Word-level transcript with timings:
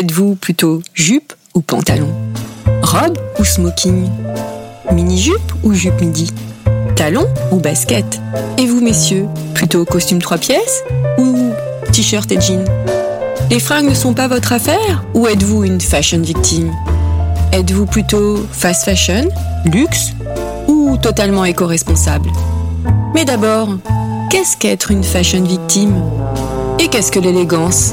Êtes-vous 0.00 0.34
plutôt 0.34 0.80
jupe 0.94 1.34
ou 1.52 1.60
pantalon 1.60 2.08
Robe 2.80 3.18
ou 3.38 3.44
smoking 3.44 4.08
Mini-jupe 4.90 5.52
ou 5.62 5.74
jupe 5.74 6.00
midi 6.00 6.32
Talon 6.96 7.26
ou 7.50 7.56
basket 7.56 8.18
Et 8.56 8.64
vous, 8.64 8.80
messieurs, 8.80 9.26
plutôt 9.52 9.84
costume 9.84 10.22
trois 10.22 10.38
pièces 10.38 10.84
ou 11.18 11.50
t-shirt 11.92 12.32
et 12.32 12.40
jean 12.40 12.64
Les 13.50 13.60
fringues 13.60 13.90
ne 13.90 13.94
sont 13.94 14.14
pas 14.14 14.26
votre 14.26 14.54
affaire 14.54 15.04
ou 15.12 15.26
êtes-vous 15.26 15.64
une 15.64 15.82
fashion 15.82 16.22
victime 16.22 16.72
Êtes-vous 17.52 17.84
plutôt 17.84 18.38
fast 18.52 18.86
fashion, 18.86 19.28
luxe 19.66 20.12
ou 20.66 20.96
totalement 20.96 21.44
éco-responsable 21.44 22.30
Mais 23.14 23.26
d'abord, 23.26 23.68
qu'est-ce 24.30 24.56
qu'être 24.56 24.92
une 24.92 25.04
fashion 25.04 25.44
victime? 25.44 26.02
Et 26.78 26.88
qu'est-ce 26.88 27.12
que 27.12 27.20
l'élégance? 27.20 27.92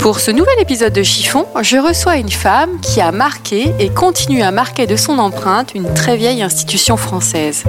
Pour 0.00 0.18
ce 0.18 0.30
nouvel 0.30 0.58
épisode 0.58 0.94
de 0.94 1.02
Chiffon, 1.02 1.44
je 1.60 1.76
reçois 1.76 2.16
une 2.16 2.30
femme 2.30 2.80
qui 2.80 3.02
a 3.02 3.12
marqué 3.12 3.74
et 3.78 3.90
continue 3.90 4.40
à 4.40 4.50
marquer 4.50 4.86
de 4.86 4.96
son 4.96 5.18
empreinte 5.18 5.74
une 5.74 5.92
très 5.92 6.16
vieille 6.16 6.42
institution 6.42 6.96
française. 6.96 7.64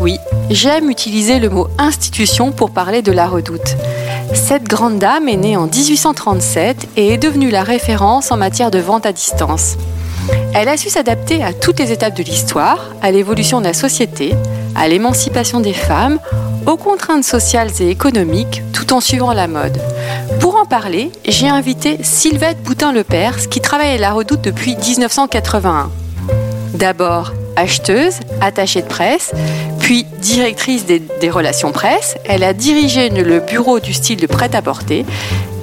Oui, 0.00 0.16
j'aime 0.48 0.88
utiliser 0.88 1.38
le 1.38 1.50
mot 1.50 1.68
institution 1.76 2.50
pour 2.50 2.70
parler 2.70 3.02
de 3.02 3.12
la 3.12 3.26
redoute. 3.26 3.76
Cette 4.32 4.64
grande 4.64 4.98
dame 4.98 5.28
est 5.28 5.36
née 5.36 5.58
en 5.58 5.66
1837 5.66 6.88
et 6.96 7.12
est 7.12 7.18
devenue 7.18 7.50
la 7.50 7.62
référence 7.62 8.32
en 8.32 8.38
matière 8.38 8.70
de 8.70 8.78
vente 8.78 9.04
à 9.04 9.12
distance. 9.12 9.76
Elle 10.54 10.68
a 10.68 10.78
su 10.78 10.88
s'adapter 10.88 11.44
à 11.44 11.52
toutes 11.52 11.78
les 11.78 11.92
étapes 11.92 12.16
de 12.16 12.22
l'histoire, 12.22 12.90
à 13.02 13.10
l'évolution 13.10 13.60
de 13.60 13.66
la 13.66 13.74
société, 13.74 14.32
à 14.74 14.88
l'émancipation 14.88 15.60
des 15.60 15.74
femmes, 15.74 16.18
aux 16.66 16.78
contraintes 16.78 17.24
sociales 17.24 17.70
et 17.80 17.90
économiques, 17.90 18.62
tout 18.72 18.94
en 18.94 19.00
suivant 19.00 19.34
la 19.34 19.46
mode. 19.46 19.78
En 20.64 20.66
parler, 20.66 21.12
j'ai 21.26 21.48
invité 21.48 21.98
Sylvette 22.02 22.62
Boutin-Lepers, 22.62 23.50
qui 23.50 23.60
travaille 23.60 23.90
à 23.90 23.98
la 23.98 24.12
Redoute 24.12 24.40
depuis 24.40 24.76
1981. 24.76 25.90
D'abord 26.72 27.32
acheteuse, 27.54 28.14
attachée 28.40 28.80
de 28.80 28.86
presse, 28.86 29.32
puis 29.78 30.04
directrice 30.20 30.86
des, 30.86 31.00
des, 31.00 31.28
relations 31.28 31.70
presse, 31.70 32.16
elle 32.24 32.42
a 32.42 32.54
dirigé 32.54 33.10
le 33.10 33.40
bureau 33.40 33.78
du 33.78 33.92
style 33.92 34.18
de 34.18 34.26
prêt-à-porter 34.26 35.04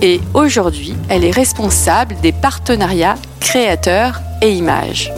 et 0.04 0.22
aujourd'hui, 0.36 0.94
elle 1.10 1.26
est 1.26 1.32
responsable 1.32 2.16
des 2.22 2.32
partenariats 2.32 3.16
créateurs 3.40 4.22
et 4.44 4.52
images. 4.52 5.12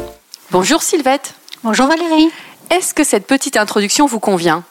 Bonjour 0.52 0.82
Sylvette. 0.82 1.34
Bonjour 1.62 1.88
Valérie. 1.88 2.30
Est-ce 2.70 2.94
que 2.94 3.04
cette 3.04 3.28
petite 3.28 3.58
introduction 3.58 4.06
vous 4.06 4.22
convient? 4.22 4.64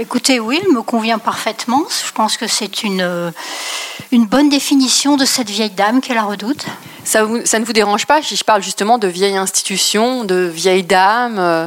Écoutez, 0.00 0.38
oui, 0.38 0.60
elle 0.64 0.72
me 0.72 0.82
convient 0.82 1.18
parfaitement. 1.18 1.82
Je 2.06 2.12
pense 2.12 2.36
que 2.36 2.46
c'est 2.46 2.84
une, 2.84 3.32
une 4.12 4.26
bonne 4.26 4.48
définition 4.48 5.16
de 5.16 5.24
cette 5.24 5.50
vieille 5.50 5.70
dame 5.70 6.00
qu'est 6.00 6.14
la 6.14 6.22
redoute. 6.22 6.66
Ça, 7.02 7.26
ça, 7.44 7.58
ne 7.58 7.64
vous 7.64 7.72
dérange 7.72 8.06
pas 8.06 8.22
si 8.22 8.36
je 8.36 8.44
parle 8.44 8.62
justement 8.62 8.98
de 8.98 9.08
vieille 9.08 9.36
institution, 9.36 10.22
de 10.22 10.36
vieille 10.54 10.84
dame 10.84 11.38
euh... 11.38 11.66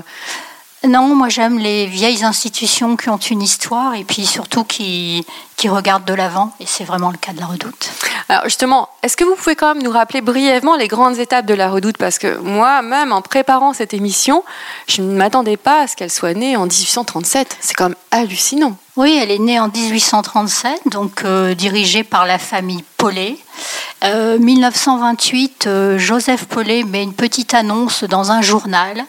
Non, 0.88 1.16
moi 1.16 1.30
j'aime 1.30 1.60
les 1.60 1.86
vieilles 1.86 2.24
institutions 2.24 2.98
qui 2.98 3.10
ont 3.10 3.18
une 3.18 3.44
histoire 3.44 3.94
et 3.94 4.04
puis 4.04 4.26
surtout 4.26 4.64
qui, 4.64 5.24
qui 5.56 5.70
regardent 5.70 6.06
de 6.06 6.16
l'avant, 6.16 6.54
et 6.60 6.66
c'est 6.66 6.84
vraiment 6.84 7.12
le 7.12 7.18
cas 7.18 7.34
de 7.34 7.40
la 7.40 7.46
redoute. 7.46 7.92
Alors 8.30 8.46
justement, 8.46 8.90
est-ce 9.04 9.16
que 9.16 9.24
vous 9.24 9.36
pouvez 9.36 9.56
quand 9.56 9.76
même 9.76 9.84
nous 9.84 9.92
rappeler 9.92 10.22
brièvement 10.22 10.76
les 10.76 10.88
grandes 10.88 11.20
étapes 11.20 11.46
de 11.46 11.54
la 11.54 11.70
redoute? 11.70 11.98
Parce 11.98 12.18
que 12.18 12.38
moi-même, 12.38 13.12
en 13.12 13.22
préparant 13.22 13.74
cette 13.74 13.94
émission, 13.94 14.44
je 14.88 15.04
ne 15.04 15.14
m'attendais 15.16 15.58
pas 15.58 15.82
à 15.82 15.88
ce 15.88 15.96
qu'elle 15.96 16.10
soit 16.10 16.34
née 16.34 16.56
en 16.56 16.66
1837. 16.66 17.58
C'est 17.60 17.76
quand 17.76 17.90
même 17.90 17.98
hallucinant. 18.10 18.76
Oui, 18.96 19.20
elle 19.22 19.30
est 19.30 19.40
née 19.40 19.60
en 19.60 19.68
1837, 19.68 20.88
donc 20.88 21.24
euh, 21.26 21.54
dirigée 21.54 22.04
par 22.04 22.26
la 22.26 22.40
famille 22.40 22.84
Paulet. 22.98 23.38
Euh, 24.04 24.40
1928, 24.40 25.68
euh, 25.68 25.98
Joseph 26.00 26.46
Paulet 26.46 26.84
met 26.84 27.04
une 27.04 27.14
petite 27.14 27.54
annonce 27.54 28.04
dans 28.04 28.32
un 28.32 28.42
journal 28.42 29.06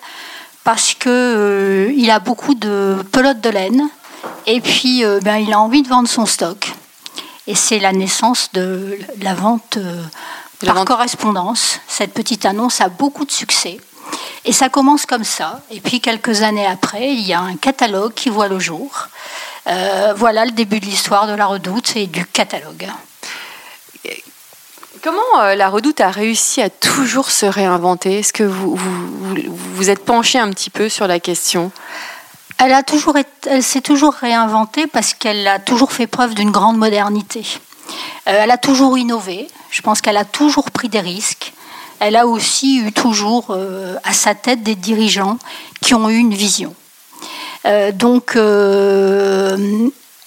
parce 0.65 0.95
que 0.95 1.09
euh, 1.09 1.93
il 1.97 2.11
a 2.11 2.19
beaucoup 2.19 2.55
de 2.55 3.05
pelotes 3.13 3.41
de 3.41 3.51
laine 3.51 3.89
et 4.47 4.61
puis 4.61 5.05
euh, 5.05 5.21
ben, 5.23 5.37
il 5.37 5.53
a 5.53 5.61
envie 5.61 5.83
de 5.83 5.89
vendre 5.89 6.09
son 6.09 6.27
stock. 6.27 6.73
Et 7.47 7.55
c'est 7.55 7.79
la 7.79 7.93
naissance 7.93 8.51
de 8.53 8.99
la 9.21 9.35
vente 9.35 9.77
euh, 9.77 10.03
par 10.65 10.77
vente. 10.77 10.87
correspondance. 10.87 11.81
Cette 11.89 12.15
petite 12.15 12.45
annonce 12.47 12.81
a 12.81 12.89
beaucoup 12.89 13.25
de 13.25 13.33
succès. 13.33 13.79
Et 14.45 14.53
ça 14.53 14.69
commence 14.69 15.07
comme 15.07 15.25
ça. 15.25 15.61
Et 15.71 15.81
puis 15.81 16.01
quelques 16.01 16.43
années 16.43 16.67
après, 16.67 17.13
il 17.13 17.21
y 17.21 17.33
a 17.33 17.41
un 17.41 17.57
catalogue 17.57 18.15
qui 18.15 18.29
voit 18.29 18.49
le 18.49 18.59
jour. 18.59 19.09
Euh, 19.69 20.13
voilà 20.17 20.45
le 20.45 20.51
début 20.51 20.81
de 20.81 20.87
l'histoire 20.87 21.27
de 21.27 21.35
la 21.35 21.47
redoute 21.47 21.97
et 21.97 22.07
du 22.07 22.27
catalogue. 22.27 22.89
Comment 25.03 25.41
euh, 25.41 25.57
la 25.57 25.69
redoute 25.69 26.01
a 26.01 26.13
réussi 26.13 26.63
à 26.63 26.71
toujours 26.71 27.33
se 27.33 27.45
réinventer? 27.45 28.21
Est-ce 28.21 28.33
que 28.33 28.45
vous, 28.45 28.77
vous 28.77 29.91
êtes 29.91 30.05
penché 30.05 30.39
un 30.39 30.49
petit 30.51 30.71
peu 30.71 30.89
sur 30.89 31.09
la 31.09 31.19
question? 31.19 31.73
Elle, 32.59 33.63
s'est 33.65 33.81
toujours 33.81 34.15
réinventée 34.15 34.87
parce 34.87 35.13
qu'elle 35.13 35.49
a 35.49 35.59
toujours 35.59 35.91
fait 35.91 36.07
preuve 36.07 36.35
d'une 36.37 36.53
grande 36.53 36.79
modernité. 36.79 37.45
Euh, 38.29 38.43
elle 38.45 38.53
a 38.53 38.59
toujours 38.59 38.97
innové. 38.97 39.49
Je 39.73 39.83
pense 39.83 40.01
qu'elle 40.01 40.17
a 40.17 40.25
toujours 40.25 40.71
pris 40.71 40.89
des 40.89 41.01
risques. 41.01 41.53
Elle 41.99 42.15
a 42.15 42.29
aussi 42.29 42.79
eu 42.79 42.93
toujours 42.93 43.47
euh, 43.51 43.97
à 44.05 44.13
sa 44.13 44.37
tête 44.37 44.63
des 44.63 44.77
dirigeants 44.77 45.39
qui 45.81 45.95
ont 45.95 46.09
eu 46.11 46.17
une 46.17 46.35
vision. 46.35 46.77
Donc, 47.95 48.37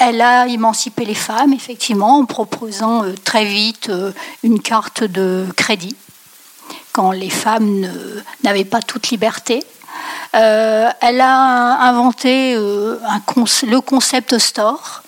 elle 0.07 0.21
a 0.21 0.47
émancipé 0.47 1.05
les 1.05 1.15
femmes, 1.15 1.53
effectivement, 1.53 2.19
en 2.19 2.25
proposant 2.25 3.03
euh, 3.03 3.13
très 3.23 3.45
vite 3.45 3.89
euh, 3.89 4.11
une 4.43 4.61
carte 4.61 5.03
de 5.03 5.45
crédit, 5.55 5.95
quand 6.91 7.11
les 7.11 7.29
femmes 7.29 7.87
n'avaient 8.43 8.65
pas 8.65 8.81
toute 8.81 9.09
liberté. 9.09 9.63
Euh, 10.35 10.89
elle 11.01 11.21
a 11.21 11.81
inventé 11.87 12.55
un 12.55 13.21
le 13.67 13.79
concept 13.79 14.37
store 14.37 15.03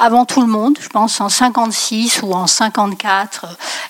avant 0.00 0.24
tout 0.24 0.40
le 0.40 0.46
monde, 0.46 0.78
je 0.80 0.88
pense 0.88 1.20
en 1.20 1.28
56 1.28 2.22
ou 2.22 2.32
en 2.32 2.46
54, 2.46 3.46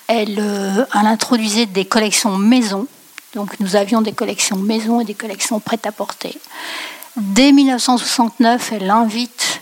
elle, 0.09 0.41
euh, 0.41 0.84
elle 0.93 1.06
introduisait 1.06 1.66
des 1.66 1.84
collections 1.84 2.37
maison. 2.37 2.89
Donc 3.37 3.60
nous 3.60 3.77
avions 3.77 4.03
des 4.03 4.10
collections 4.10 4.56
maison 4.56 5.00
et 5.00 5.05
des 5.05 5.15
collections 5.15 5.60
prêt-à-porter. 5.60 6.37
Dès 7.16 7.53
1969, 7.53 8.72
elle 8.72 8.91
invite 8.91 9.59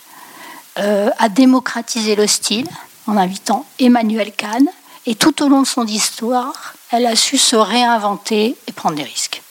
euh, 0.78 1.10
à 1.18 1.28
démocratiser 1.28 2.14
le 2.14 2.26
style 2.26 2.68
en 3.06 3.16
invitant 3.16 3.66
Emmanuel 3.78 4.32
Kahn. 4.32 4.66
Et 5.06 5.14
tout 5.14 5.42
au 5.42 5.48
long 5.48 5.62
de 5.62 5.66
son 5.66 5.86
histoire, 5.86 6.74
elle 6.90 7.06
a 7.06 7.16
su 7.16 7.38
se 7.38 7.56
réinventer 7.56 8.56
et 8.66 8.72
prendre 8.72 8.96
des 8.96 9.02
risques. 9.02 9.42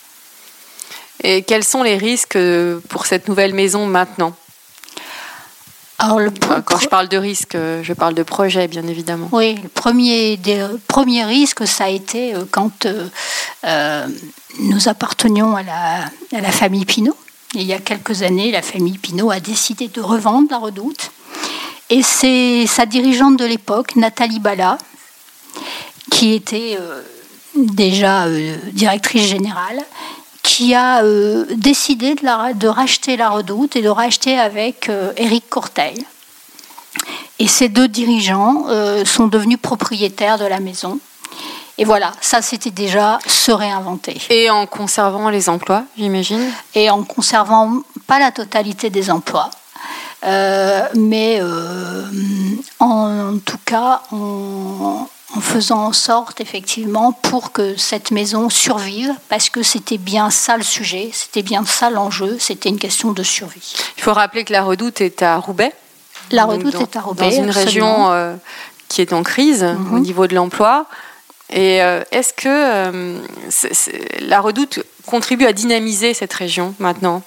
Et 1.23 1.41
quels 1.41 1.63
sont 1.63 1.81
les 1.81 1.97
risques 1.97 2.37
pour 2.89 3.07
cette 3.07 3.27
nouvelle 3.27 3.53
maison 3.53 3.87
maintenant? 3.87 4.35
Alors, 5.99 6.19
le 6.19 6.29
Quand 6.63 6.77
je 6.77 6.87
parle 6.87 7.07
de 7.07 7.17
risque, 7.17 7.57
je 7.81 7.93
parle 7.93 8.13
de 8.13 8.21
projet, 8.21 8.67
bien 8.67 8.85
évidemment. 8.85 9.29
Oui, 9.31 9.55
le 9.55 9.67
premier, 9.67 10.37
des, 10.37 10.63
premier 10.87 11.25
risque, 11.25 11.67
ça 11.67 11.85
a 11.85 11.89
été 11.89 12.35
quand 12.51 12.85
euh, 12.85 14.07
nous 14.59 14.89
appartenions 14.89 15.55
à 15.55 15.63
la, 15.63 16.05
à 16.35 16.41
la 16.41 16.51
famille 16.51 16.85
Pinault. 16.85 17.17
Il 17.53 17.63
y 17.63 17.73
a 17.73 17.79
quelques 17.79 18.21
années, 18.21 18.51
la 18.51 18.61
famille 18.61 18.97
Pinault 18.97 19.31
a 19.31 19.39
décidé 19.39 19.87
de 19.87 20.01
revendre 20.01 20.49
la 20.51 20.57
redoute. 20.57 21.11
Et 21.89 22.03
c'est 22.03 22.65
sa 22.67 22.85
dirigeante 22.85 23.37
de 23.37 23.45
l'époque, 23.45 23.95
Nathalie 23.95 24.39
Bala, 24.39 24.77
qui 26.11 26.33
était 26.33 26.77
euh, 26.79 27.01
déjà 27.55 28.25
euh, 28.25 28.57
directrice 28.73 29.23
générale, 29.23 29.81
qui 30.43 30.73
a 30.73 31.03
euh, 31.03 31.45
décidé 31.55 32.15
de, 32.15 32.25
la, 32.25 32.53
de, 32.53 32.67
racheter 32.67 33.15
la 33.15 33.29
redoute 33.29 33.77
et 33.77 33.81
de 33.81 33.89
racheter 33.89 34.37
avec 34.37 34.91
Éric 35.15 35.49
Courteil. 35.49 36.05
Et 37.39 37.47
ces 37.47 37.69
deux 37.69 37.87
dirigeants 37.87 38.65
sont 39.05 39.27
devenus 39.27 39.59
propriétaires 39.61 40.39
de 40.39 40.45
la 40.45 40.59
maison. 40.59 40.99
Et 41.77 41.85
voilà, 41.85 42.11
ça 42.19 42.41
c'était 42.41 42.71
déjà 42.71 43.19
se 43.27 43.51
réinventer. 43.51 44.19
Et 44.31 44.49
en 44.49 44.65
conservant 44.65 45.29
les 45.29 45.47
emplois, 45.47 45.83
j'imagine? 45.95 46.51
Et 46.73 46.89
en 46.89 47.03
conservant 47.03 47.83
pas 48.07 48.17
la 48.17 48.31
totalité 48.31 48.89
des 48.89 49.11
emplois. 49.11 49.51
Euh, 50.25 50.87
mais 50.95 51.39
euh, 51.41 52.03
en, 52.79 53.33
en, 53.35 53.37
tout 53.37 53.59
cas 53.65 54.01
en, 54.11 55.07
en 55.35 55.41
faisant 55.41 55.85
en 55.85 55.93
sorte 55.93 56.41
effectivement 56.41 57.11
pour 57.11 57.51
que 57.51 57.75
cette 57.77 58.09
maison 58.11 58.49
survive, 58.49 59.13
parce 59.29 59.49
que 59.49 59.61
c'était 59.61 59.99
bien 59.99 60.29
ça 60.31 60.57
le 60.57 60.63
sujet, 60.63 61.11
c'était 61.13 61.43
bien 61.43 61.65
ça 61.65 61.89
l'enjeu, 61.91 62.37
c'était 62.39 62.69
une 62.69 62.79
question 62.79 63.11
de 63.11 63.21
survie. 63.23 63.75
Il 63.97 64.03
faut 64.03 64.13
rappeler 64.13 64.43
que 64.43 64.53
la 64.53 64.63
Redoute 64.63 65.01
est 65.01 65.21
à 65.21 65.37
Roubaix. 65.37 65.71
La 66.31 66.45
Redoute 66.45 66.75
est 66.75 66.95
à 66.95 67.01
Roubaix. 67.01 67.29
Dans 67.29 67.43
une 67.43 67.51
région 67.51 68.11
euh, 68.11 68.35
qui 68.89 69.01
est 69.01 69.13
en 69.13 69.21
crise 69.23 69.63
Mhm. 69.63 69.93
au 69.93 69.99
niveau 69.99 70.25
de 70.27 70.33
l'emploi. 70.35 70.87
Et 71.49 71.81
euh, 71.81 72.03
est-ce 72.11 72.33
que 72.33 72.49
euh, 72.49 73.19
la 74.19 74.41
Redoute 74.41 74.79
contribue 75.05 75.45
à 75.45 75.53
dynamiser 75.53 76.13
cette 76.13 76.33
région 76.33 76.73
maintenant? 76.79 77.21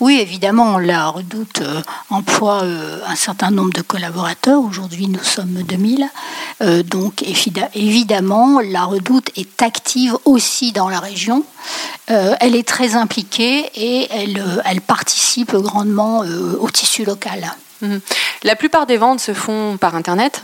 Oui, 0.00 0.18
évidemment, 0.20 0.78
la 0.78 1.08
redoute 1.08 1.60
euh, 1.62 1.80
emploie 2.10 2.62
euh, 2.64 3.00
un 3.06 3.14
certain 3.16 3.50
nombre 3.50 3.72
de 3.72 3.82
collaborateurs. 3.82 4.60
Aujourd'hui, 4.60 5.06
nous 5.08 5.22
sommes 5.22 5.62
2000. 5.62 6.08
Euh, 6.62 6.82
donc, 6.82 7.22
évi- 7.22 7.68
évidemment, 7.74 8.60
la 8.60 8.84
redoute 8.84 9.30
est 9.36 9.62
active 9.62 10.16
aussi 10.24 10.72
dans 10.72 10.88
la 10.88 11.00
région. 11.00 11.44
Elle 12.06 12.54
est 12.54 12.68
très 12.68 12.96
impliquée 12.96 13.70
et 13.74 14.06
elle, 14.10 14.44
elle 14.66 14.80
participe 14.82 15.54
grandement 15.56 16.22
au 16.60 16.70
tissu 16.70 17.04
local. 17.04 17.54
La 18.42 18.56
plupart 18.56 18.86
des 18.86 18.96
ventes 18.98 19.20
se 19.20 19.32
font 19.32 19.76
par 19.78 19.94
Internet? 19.94 20.42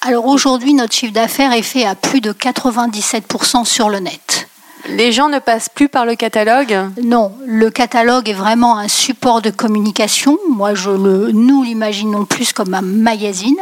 Alors 0.00 0.26
aujourd'hui, 0.26 0.74
notre 0.74 0.94
chiffre 0.94 1.12
d'affaires 1.12 1.52
est 1.52 1.62
fait 1.62 1.84
à 1.84 1.94
plus 1.94 2.20
de 2.20 2.32
97% 2.32 3.64
sur 3.64 3.88
le 3.88 4.00
net. 4.00 4.41
Les 4.88 5.12
gens 5.12 5.28
ne 5.28 5.38
passent 5.38 5.68
plus 5.68 5.88
par 5.88 6.04
le 6.04 6.14
catalogue. 6.16 6.76
Non, 7.02 7.32
le 7.46 7.70
catalogue 7.70 8.28
est 8.28 8.34
vraiment 8.34 8.78
un 8.78 8.88
support 8.88 9.40
de 9.40 9.50
communication. 9.50 10.38
Moi, 10.48 10.74
je 10.74 10.90
le, 10.90 11.30
nous 11.32 11.62
l'imaginons 11.62 12.24
plus 12.24 12.52
comme 12.52 12.74
un 12.74 12.82
magazine. 12.82 13.60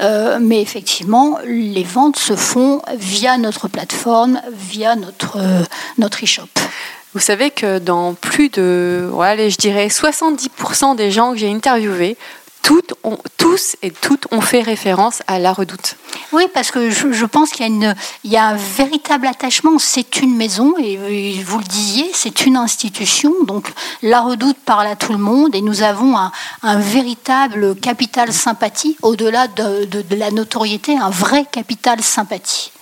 Euh, 0.00 0.38
mais 0.40 0.62
effectivement, 0.62 1.38
les 1.44 1.82
ventes 1.84 2.16
se 2.16 2.34
font 2.34 2.80
via 2.96 3.36
notre 3.36 3.68
plateforme, 3.68 4.40
via 4.50 4.96
notre, 4.96 5.36
euh, 5.36 5.62
notre 5.98 6.24
e-shop. 6.24 6.48
Vous 7.12 7.20
savez 7.20 7.50
que 7.50 7.78
dans 7.78 8.14
plus 8.14 8.48
de, 8.50 9.10
ouais, 9.12 9.26
allez, 9.26 9.50
je 9.50 9.56
dirais 9.56 9.88
70% 9.88 10.94
des 10.94 11.10
gens 11.10 11.32
que 11.32 11.38
j'ai 11.38 11.50
interviewés, 11.50 12.16
toutes 12.62 12.94
ont- 13.04 13.18
tous 13.36 13.76
et 13.82 13.90
toutes 13.90 14.26
ont 14.32 14.40
fait 14.40 14.62
référence 14.62 15.22
à 15.26 15.38
la 15.38 15.52
redoute. 15.52 15.96
Oui, 16.32 16.44
parce 16.54 16.70
que 16.70 16.90
je, 16.90 17.12
je 17.12 17.24
pense 17.26 17.50
qu'il 17.50 17.60
y, 17.62 17.64
a 17.64 17.72
une- 17.72 17.94
il 18.24 18.30
y 18.30 18.36
a 18.36 18.44
un 18.44 18.56
véritable 18.56 19.26
attachement. 19.26 19.78
C'est 19.78 20.20
une 20.20 20.36
maison, 20.36 20.74
et, 20.78 20.92
et 21.38 21.42
vous 21.42 21.58
le 21.58 21.64
disiez, 21.64 22.10
c'est 22.14 22.46
une 22.46 22.56
institution. 22.56 23.32
Donc 23.44 23.72
la 24.02 24.20
redoute 24.20 24.58
parle 24.64 24.86
à 24.86 24.96
tout 24.96 25.12
le 25.12 25.18
monde, 25.18 25.54
et 25.54 25.62
nous 25.62 25.82
avons 25.82 26.16
un, 26.16 26.32
un 26.62 26.78
véritable 26.78 27.74
capital 27.76 28.32
sympathie, 28.32 28.96
au-delà 29.02 29.48
de, 29.48 29.84
de- 29.86 30.02
de 30.02 30.16
la 30.16 30.30
notoriété, 30.30 30.96
un 30.96 31.10
vrai 31.10 31.46
capital 31.50 32.02
sympathie. 32.02 32.72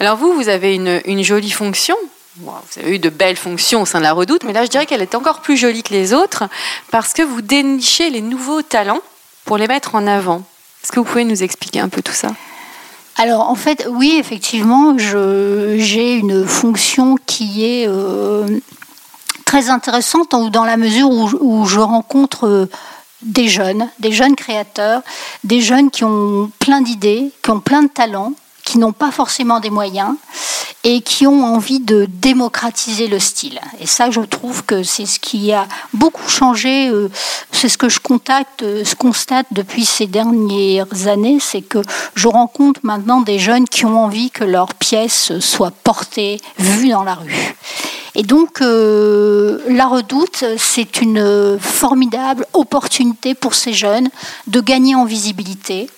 Alors 0.00 0.16
vous, 0.16 0.32
vous 0.32 0.48
avez 0.48 0.74
une, 0.74 1.00
une 1.04 1.22
jolie 1.22 1.50
fonction. 1.52 1.96
Vous 2.38 2.50
avez 2.80 2.96
eu 2.96 2.98
de 2.98 3.08
belles 3.08 3.36
fonctions 3.36 3.82
au 3.82 3.86
sein 3.86 3.98
de 3.98 4.02
la 4.04 4.12
redoute, 4.12 4.44
mais 4.44 4.52
là 4.52 4.64
je 4.64 4.70
dirais 4.70 4.84
qu'elle 4.86 5.00
est 5.02 5.14
encore 5.14 5.40
plus 5.40 5.56
jolie 5.56 5.82
que 5.82 5.94
les 5.94 6.12
autres 6.12 6.44
parce 6.90 7.12
que 7.12 7.22
vous 7.22 7.40
dénichez 7.40 8.10
les 8.10 8.20
nouveaux 8.20 8.62
talents 8.62 9.00
pour 9.44 9.56
les 9.56 9.66
mettre 9.66 9.94
en 9.94 10.06
avant. 10.06 10.42
Est-ce 10.82 10.92
que 10.92 11.00
vous 11.00 11.06
pouvez 11.06 11.24
nous 11.24 11.42
expliquer 11.42 11.80
un 11.80 11.88
peu 11.88 12.02
tout 12.02 12.12
ça? 12.12 12.28
Alors 13.16 13.48
en 13.48 13.54
fait, 13.54 13.86
oui, 13.90 14.16
effectivement, 14.18 14.96
j'ai 14.98 16.14
une 16.16 16.46
fonction 16.46 17.16
qui 17.24 17.64
est 17.64 17.86
euh, 17.88 18.46
très 19.46 19.70
intéressante 19.70 20.30
dans- 20.52 20.64
la 20.64 20.76
mesure 20.76 21.08
où, 21.08 21.30
où 21.40 21.64
je 21.64 21.80
rencontre 21.80 22.46
euh, 22.46 22.66
des 23.22 23.48
jeunes, 23.48 23.88
des 23.98 24.12
jeunes 24.12 24.36
créateurs, 24.36 25.00
des 25.44 25.62
jeunes 25.62 25.90
qui 25.90 26.04
ont 26.04 26.50
plein 26.58 26.82
d'idées, 26.82 27.30
qui 27.42 27.50
ont 27.50 27.60
plein 27.60 27.82
de 27.84 27.88
talents, 27.88 28.34
qui 28.66 28.76
n'ont 28.78 28.92
pas 28.92 29.12
forcément 29.12 29.60
des 29.60 29.70
moyens 29.70 30.14
et 30.84 31.00
qui 31.00 31.26
ont 31.26 31.44
envie 31.44 31.80
de 31.80 32.06
démocratiser 32.08 33.06
le 33.06 33.18
style. 33.18 33.58
Et 33.80 33.86
ça, 33.86 34.10
je 34.10 34.20
trouve 34.20 34.64
que 34.64 34.82
c'est 34.82 35.06
ce 35.06 35.18
qui 35.18 35.52
a 35.52 35.66
beaucoup 35.94 36.28
changé. 36.28 36.88
euh, 36.88 37.08
C'est 37.50 37.68
ce 37.68 37.78
que 37.78 37.86
euh, 37.86 38.84
je 38.84 38.94
constate 38.94 39.46
depuis 39.50 39.84
ces 39.84 40.06
dernières 40.06 41.08
années, 41.08 41.38
c'est 41.40 41.62
que 41.62 41.78
je 42.14 42.28
rencontre 42.28 42.80
maintenant 42.82 43.20
des 43.20 43.38
jeunes 43.38 43.68
qui 43.68 43.84
ont 43.84 44.04
envie 44.04 44.30
que 44.30 44.44
leurs 44.44 44.74
pièces 44.74 45.38
soient 45.40 45.72
portées, 45.72 46.40
vues 46.58 46.90
dans 46.90 47.04
la 47.04 47.14
rue. 47.14 47.56
Et 48.14 48.22
donc, 48.22 48.62
euh, 48.62 49.58
la 49.68 49.86
redoute, 49.86 50.44
c'est 50.56 51.02
une 51.02 51.58
formidable 51.60 52.46
opportunité 52.52 53.34
pour 53.34 53.54
ces 53.54 53.72
jeunes 53.72 54.08
de 54.46 54.60
gagner 54.60 54.94
en 54.94 55.04
visibilité. 55.04 55.90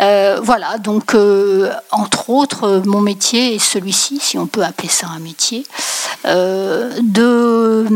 Euh, 0.00 0.40
voilà, 0.42 0.78
donc 0.78 1.14
euh, 1.14 1.72
entre 1.92 2.30
autres, 2.30 2.82
mon 2.84 3.00
métier 3.00 3.54
est 3.54 3.58
celui-ci, 3.60 4.18
si 4.20 4.38
on 4.38 4.46
peut 4.46 4.62
appeler 4.62 4.88
ça 4.88 5.06
un 5.06 5.20
métier, 5.20 5.64
euh, 6.24 6.92
de 7.02 7.86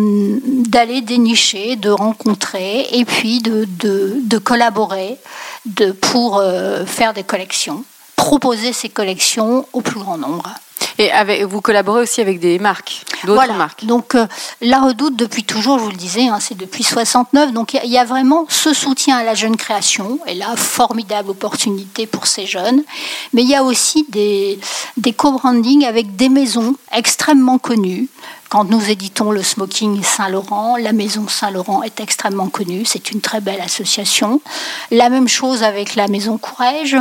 d'aller 0.69 1.01
dénicher, 1.01 1.77
de 1.77 1.91
rencontrer 1.91 2.87
et 2.93 3.05
puis 3.05 3.41
de, 3.41 4.39
collaborer 4.39 5.19
pour 6.01 6.43
faire 6.87 7.15
des 7.15 7.25
collections, 7.25 7.85
proposer 8.19 8.73
ces 8.75 8.89
collections 8.91 9.67
au 9.73 9.81
plus 9.81 10.01
grand 10.01 10.19
nombre. 10.19 10.53
Et 11.01 11.13
avec, 11.13 11.43
vous 11.45 11.61
collaborez 11.61 12.03
aussi 12.03 12.21
avec 12.21 12.41
des 12.41 12.59
marques, 12.59 13.05
d'autres 13.23 13.35
Voilà. 13.35 13.53
marques. 13.55 13.85
Donc 13.85 14.17
euh, 14.17 14.27
la 14.61 14.81
redoute 14.81 15.15
depuis 15.15 15.45
toujours, 15.45 15.79
je 15.79 15.85
vous 15.85 15.91
le 15.91 15.97
disais, 15.97 16.27
hein, 16.27 16.39
c'est 16.41 16.57
depuis 16.57 16.83
69. 16.83 17.53
Donc 17.53 17.73
il 17.73 17.77
y 17.77 17.81
a- 17.81 17.85
il 17.85 17.91
y, 17.93 17.99
a 17.99 18.05
vraiment 18.05 18.47
ce 18.49 18.75
soutien 18.75 19.17
à 19.17 19.23
la 19.23 19.35
jeune 19.35 19.57
création 19.57 20.19
et 20.27 20.35
là 20.35 20.57
formidable 20.57 21.31
opportunité 21.31 22.07
pour 22.09 22.27
ces 22.27 22.47
jeunes. 22.47 22.83
Mais 23.33 23.43
il 23.43 23.49
y 23.49 23.55
a 23.55 23.63
aussi 23.63 24.07
des, 24.09 24.59
des 24.97 25.13
co-branding 25.13 25.85
avec 25.85 26.17
des 26.17 26.29
maisons 26.29 26.75
extrêmement 26.93 27.59
connues. 27.59 28.09
Quand 28.49 28.65
nous 28.65 28.89
éditons 28.89 29.31
le 29.31 29.43
Smoking 29.43 30.03
Saint-Laurent, 30.03 30.77
la 30.79 30.93
maison 30.93 31.29
Saint-Laurent 31.29 31.83
est 31.83 32.01
extrêmement 32.01 32.49
connue. 32.49 32.87
C'est 32.87 33.11
une 33.11 33.21
très 33.21 33.43
belle 33.43 33.61
association. 33.61 34.41
La 34.91 35.11
même 35.11 35.29
chose 35.29 35.63
avec 35.63 35.97
la 35.97 36.09
maison 36.09 36.39
Courrèges 36.39 36.97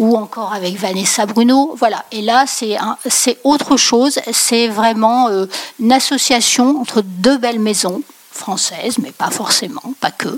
ou 0.00 0.16
encore 0.16 0.52
avec 0.52 0.76
Vanessa 0.76 1.24
Bruno. 1.24 1.76
Voilà. 1.78 2.04
Et 2.10 2.20
là, 2.20 2.46
c'est 2.46 3.38
autre 3.44 3.76
chose. 3.76 4.18
C'est 4.32 4.66
vraiment 4.66 5.28
euh, 5.28 5.46
une 5.78 5.92
association 5.92 6.80
entre 6.80 7.02
deux 7.02 7.38
belles 7.38 7.60
maisons 7.60 8.02
françaises, 8.32 8.98
mais 8.98 9.12
pas 9.12 9.30
forcément, 9.30 9.94
pas 10.00 10.10
que. 10.10 10.34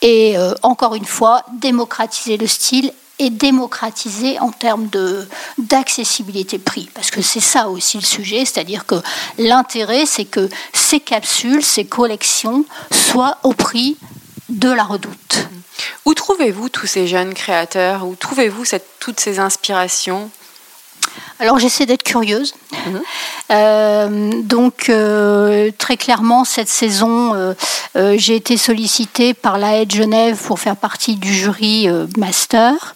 Et 0.00 0.38
euh, 0.38 0.54
encore 0.62 0.94
une 0.94 1.04
fois, 1.04 1.44
démocratiser 1.52 2.38
le 2.38 2.46
style 2.46 2.92
et 3.20 3.30
démocratiser 3.30 4.40
en 4.40 4.50
termes 4.50 4.88
d'accessibilité 5.58 6.58
prix. 6.58 6.88
Parce 6.94 7.10
que 7.10 7.22
c'est 7.22 7.38
ça 7.38 7.68
aussi 7.68 7.98
le 7.98 8.04
sujet 8.04 8.44
c'est-à-dire 8.44 8.86
que 8.86 8.96
l'intérêt 9.38 10.06
c'est 10.06 10.24
que 10.24 10.48
ces 10.72 10.98
capsules 10.98 11.62
ces 11.62 11.84
collections 11.84 12.64
soient 12.90 13.38
au 13.44 13.52
prix 13.52 13.96
de 14.48 14.70
la 14.70 14.82
redoute. 14.82 15.46
Où 16.04 16.14
trouvez-vous 16.14 16.68
tous 16.68 16.86
ces 16.86 17.06
jeunes 17.06 17.34
créateurs? 17.34 18.06
Où 18.06 18.14
trouvez-vous 18.14 18.64
toutes 18.98 19.20
ces 19.20 19.38
inspirations? 19.38 20.30
Alors 21.38 21.58
j'essaie 21.58 21.86
d'être 21.86 22.02
curieuse. 22.02 22.54
Mhm. 22.86 23.00
Euh, 23.50 24.30
donc 24.42 24.88
euh, 24.88 25.70
très 25.78 25.96
clairement 25.96 26.44
cette 26.44 26.68
saison, 26.68 27.32
euh, 27.34 27.54
j'ai 28.16 28.36
été 28.36 28.56
sollicitée 28.56 29.34
par 29.34 29.58
la 29.58 29.84
de 29.84 29.90
Genève 29.90 30.36
pour 30.36 30.58
faire 30.60 30.76
partie 30.76 31.16
du 31.16 31.32
jury 31.32 31.88
master. 32.16 32.94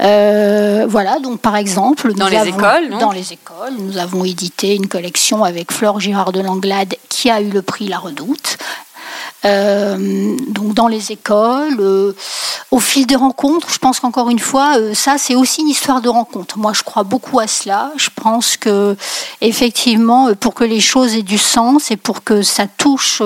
Voilà, 0.00 1.18
donc 1.20 1.40
par 1.40 1.56
exemple, 1.56 2.12
Dans 2.14 2.28
les 2.28 2.36
avons- 2.38 2.58
écoles, 2.58 2.88
non? 2.90 2.98
Dans 2.98 3.12
les 3.12 3.32
écoles, 3.32 3.74
nous 3.78 3.98
avons 3.98 4.24
édité 4.24 4.74
une 4.74 4.88
collection 4.88 5.44
avec 5.44 5.70
Flore 5.72 6.00
Girard 6.00 6.32
de 6.32 6.40
Langlade 6.40 6.94
qui 7.08 7.30
a 7.30 7.40
eu 7.40 7.50
le 7.50 7.62
prix 7.62 7.86
La 7.88 7.98
Redoute. 7.98 8.58
Euh, 9.44 10.36
donc 10.48 10.74
dans 10.74 10.88
les 10.88 11.10
écoles, 11.12 11.78
euh, 11.80 12.12
au 12.70 12.78
fil 12.78 13.06
des 13.06 13.16
rencontres, 13.16 13.68
je 13.70 13.78
pense 13.78 13.98
qu'encore 13.98 14.30
une 14.30 14.38
fois, 14.38 14.78
euh, 14.78 14.94
ça 14.94 15.16
c'est 15.18 15.34
aussi 15.34 15.62
une 15.62 15.68
histoire 15.68 16.00
de 16.00 16.08
rencontre. 16.08 16.58
Moi, 16.58 16.72
je 16.74 16.82
crois 16.82 17.02
beaucoup 17.02 17.40
à 17.40 17.46
cela. 17.46 17.92
Je 17.96 18.08
pense 18.14 18.56
que 18.56 18.96
effectivement, 19.40 20.32
pour 20.34 20.54
que 20.54 20.64
les 20.64 20.80
choses 20.80 21.14
aient 21.16 21.22
du 21.22 21.38
sens 21.38 21.90
et 21.90 21.96
pour 21.96 22.22
que 22.22 22.42
ça 22.42 22.66
touche 22.66 23.22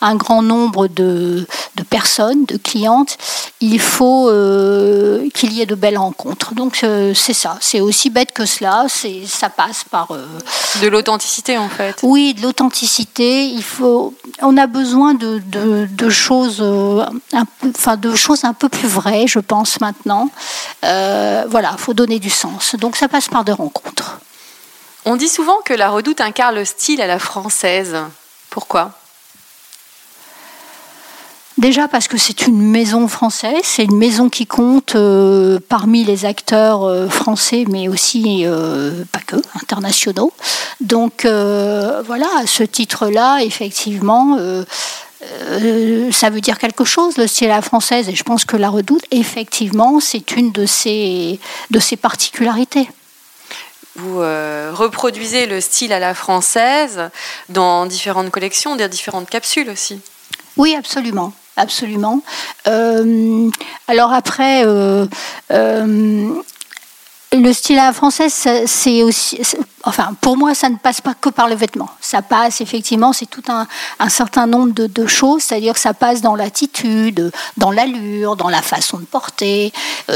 un 0.00 0.16
grand 0.16 0.42
nombre 0.42 0.88
de, 0.88 1.46
de 1.76 1.82
personnes, 1.82 2.44
de 2.46 2.56
clientes, 2.56 3.18
il 3.60 3.80
faut 3.80 4.30
euh, 4.30 5.28
qu'il 5.34 5.52
y 5.52 5.60
ait 5.60 5.66
de 5.66 5.74
belles 5.74 5.98
rencontres. 5.98 6.54
Donc 6.54 6.80
euh, 6.82 7.12
c'est 7.14 7.34
ça. 7.34 7.58
C'est 7.60 7.80
aussi 7.80 8.08
bête 8.10 8.32
que 8.32 8.46
cela. 8.46 8.86
C'est 8.88 9.22
ça 9.26 9.50
passe 9.50 9.84
par 9.84 10.12
euh, 10.12 10.26
De 10.80 10.88
l'authenticité 10.88 11.58
en 11.58 11.68
fait. 11.68 11.96
oui, 12.02 12.34
de 12.34 12.42
l'authenticité. 12.42 13.44
Il 13.44 13.62
faut, 13.62 14.14
on 14.40 14.56
a 14.56 14.66
besoin 14.66 15.14
de, 15.14 15.40
de, 15.50 15.86
de 15.90 16.10
choses, 16.10 16.58
euh, 16.60 17.04
un 17.32 17.44
peu, 17.44 17.70
enfin 17.76 17.96
de 17.96 18.14
choses 18.14 18.44
un 18.44 18.54
peu 18.54 18.68
plus 18.68 18.88
vraies, 18.88 19.26
je 19.26 19.38
pense 19.38 19.80
maintenant. 19.80 20.30
Euh, 20.84 21.44
voilà, 21.48 21.76
faut 21.76 21.94
donner 21.94 22.18
du 22.18 22.30
sens. 22.30 22.74
Donc 22.76 22.96
ça 22.96 23.08
passe 23.08 23.28
par 23.28 23.44
des 23.44 23.52
rencontres. 23.52 24.20
On 25.04 25.16
dit 25.16 25.28
souvent 25.28 25.58
que 25.64 25.74
la 25.74 25.90
redoute 25.90 26.20
incarne 26.20 26.54
le 26.54 26.64
style 26.64 27.00
à 27.00 27.06
la 27.06 27.18
française. 27.18 27.96
Pourquoi? 28.50 28.92
Déjà 31.60 31.88
parce 31.88 32.08
que 32.08 32.16
c'est 32.16 32.46
une 32.46 32.62
maison 32.62 33.06
française, 33.06 33.60
c'est 33.64 33.84
une 33.84 33.98
maison 33.98 34.30
qui 34.30 34.46
compte 34.46 34.94
euh, 34.94 35.58
parmi 35.68 36.04
les 36.04 36.24
acteurs 36.24 36.84
euh, 36.84 37.06
français, 37.06 37.66
mais 37.68 37.86
aussi 37.86 38.44
euh, 38.46 39.04
pas 39.12 39.20
que, 39.20 39.36
internationaux. 39.60 40.32
Donc 40.80 41.26
voilà, 41.26 42.26
à 42.38 42.46
ce 42.46 42.62
titre-là, 42.62 43.40
effectivement, 43.40 44.38
ça 46.12 46.30
veut 46.30 46.40
dire 46.40 46.58
quelque 46.58 46.84
chose, 46.84 47.16
le 47.18 47.26
style 47.26 47.50
à 47.50 47.56
la 47.56 47.62
française, 47.62 48.08
et 48.08 48.14
je 48.14 48.22
pense 48.22 48.44
que 48.44 48.56
la 48.56 48.68
redoute, 48.68 49.04
effectivement, 49.10 50.00
c'est 50.00 50.32
une 50.32 50.50
de 50.52 50.66
ses, 50.66 51.38
de 51.70 51.78
ses 51.78 51.96
particularités. 51.96 52.88
Vous 53.96 54.18
reproduisez 54.18 55.46
le 55.46 55.60
style 55.60 55.92
à 55.92 55.98
la 55.98 56.14
française 56.14 57.10
dans 57.48 57.86
différentes 57.86 58.30
collections, 58.30 58.76
dans 58.76 58.88
différentes 58.88 59.28
capsules 59.28 59.68
aussi. 59.68 60.00
Oui, 60.56 60.74
absolument 60.74 61.34
absolument. 61.60 62.22
Euh, 62.66 63.50
alors 63.86 64.12
après, 64.12 64.64
euh, 64.64 65.06
euh, 65.52 66.34
le 67.32 67.52
style 67.52 67.78
à 67.78 67.86
la 67.86 67.92
française, 67.92 68.32
c'est 68.66 69.02
aussi, 69.02 69.40
enfin, 69.84 70.14
pour 70.20 70.36
moi, 70.36 70.54
ça 70.54 70.68
ne 70.68 70.76
passe 70.76 71.00
pas 71.00 71.14
que 71.14 71.28
par 71.28 71.48
le 71.48 71.54
vêtement. 71.54 71.88
Ça 72.00 72.22
passe 72.22 72.60
effectivement, 72.60 73.12
c'est 73.12 73.26
tout 73.26 73.42
un, 73.48 73.66
certain 74.08 74.46
nombre 74.46 74.72
de, 74.72 75.06
choses, 75.06 75.42
c'est-à-dire 75.44 75.74
que 75.74 75.80
ça 75.80 75.94
passe 75.94 76.22
dans 76.22 76.34
l'attitude, 76.34 77.30
dans 77.56 77.70
l'allure, 77.70 78.34
dans 78.34 78.48
la 78.48 78.62
façon 78.62 78.98
de 78.98 79.04
porter, 79.04 79.72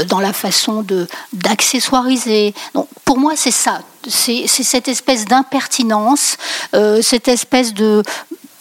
dans 0.07 0.19
la 0.19 0.33
façon 0.33 0.85
d'accessoiriser. 1.31 2.53
Donc, 2.73 2.87
pour 3.05 3.17
moi, 3.17 3.33
c'est 3.35 3.51
ça. 3.51 3.79
C'est 4.07 4.47
cette 4.47 4.87
espèce 4.87 5.25
d'impertinence, 5.25 6.37
cette 7.01 7.29
espèce 7.29 7.73
de 7.73 8.03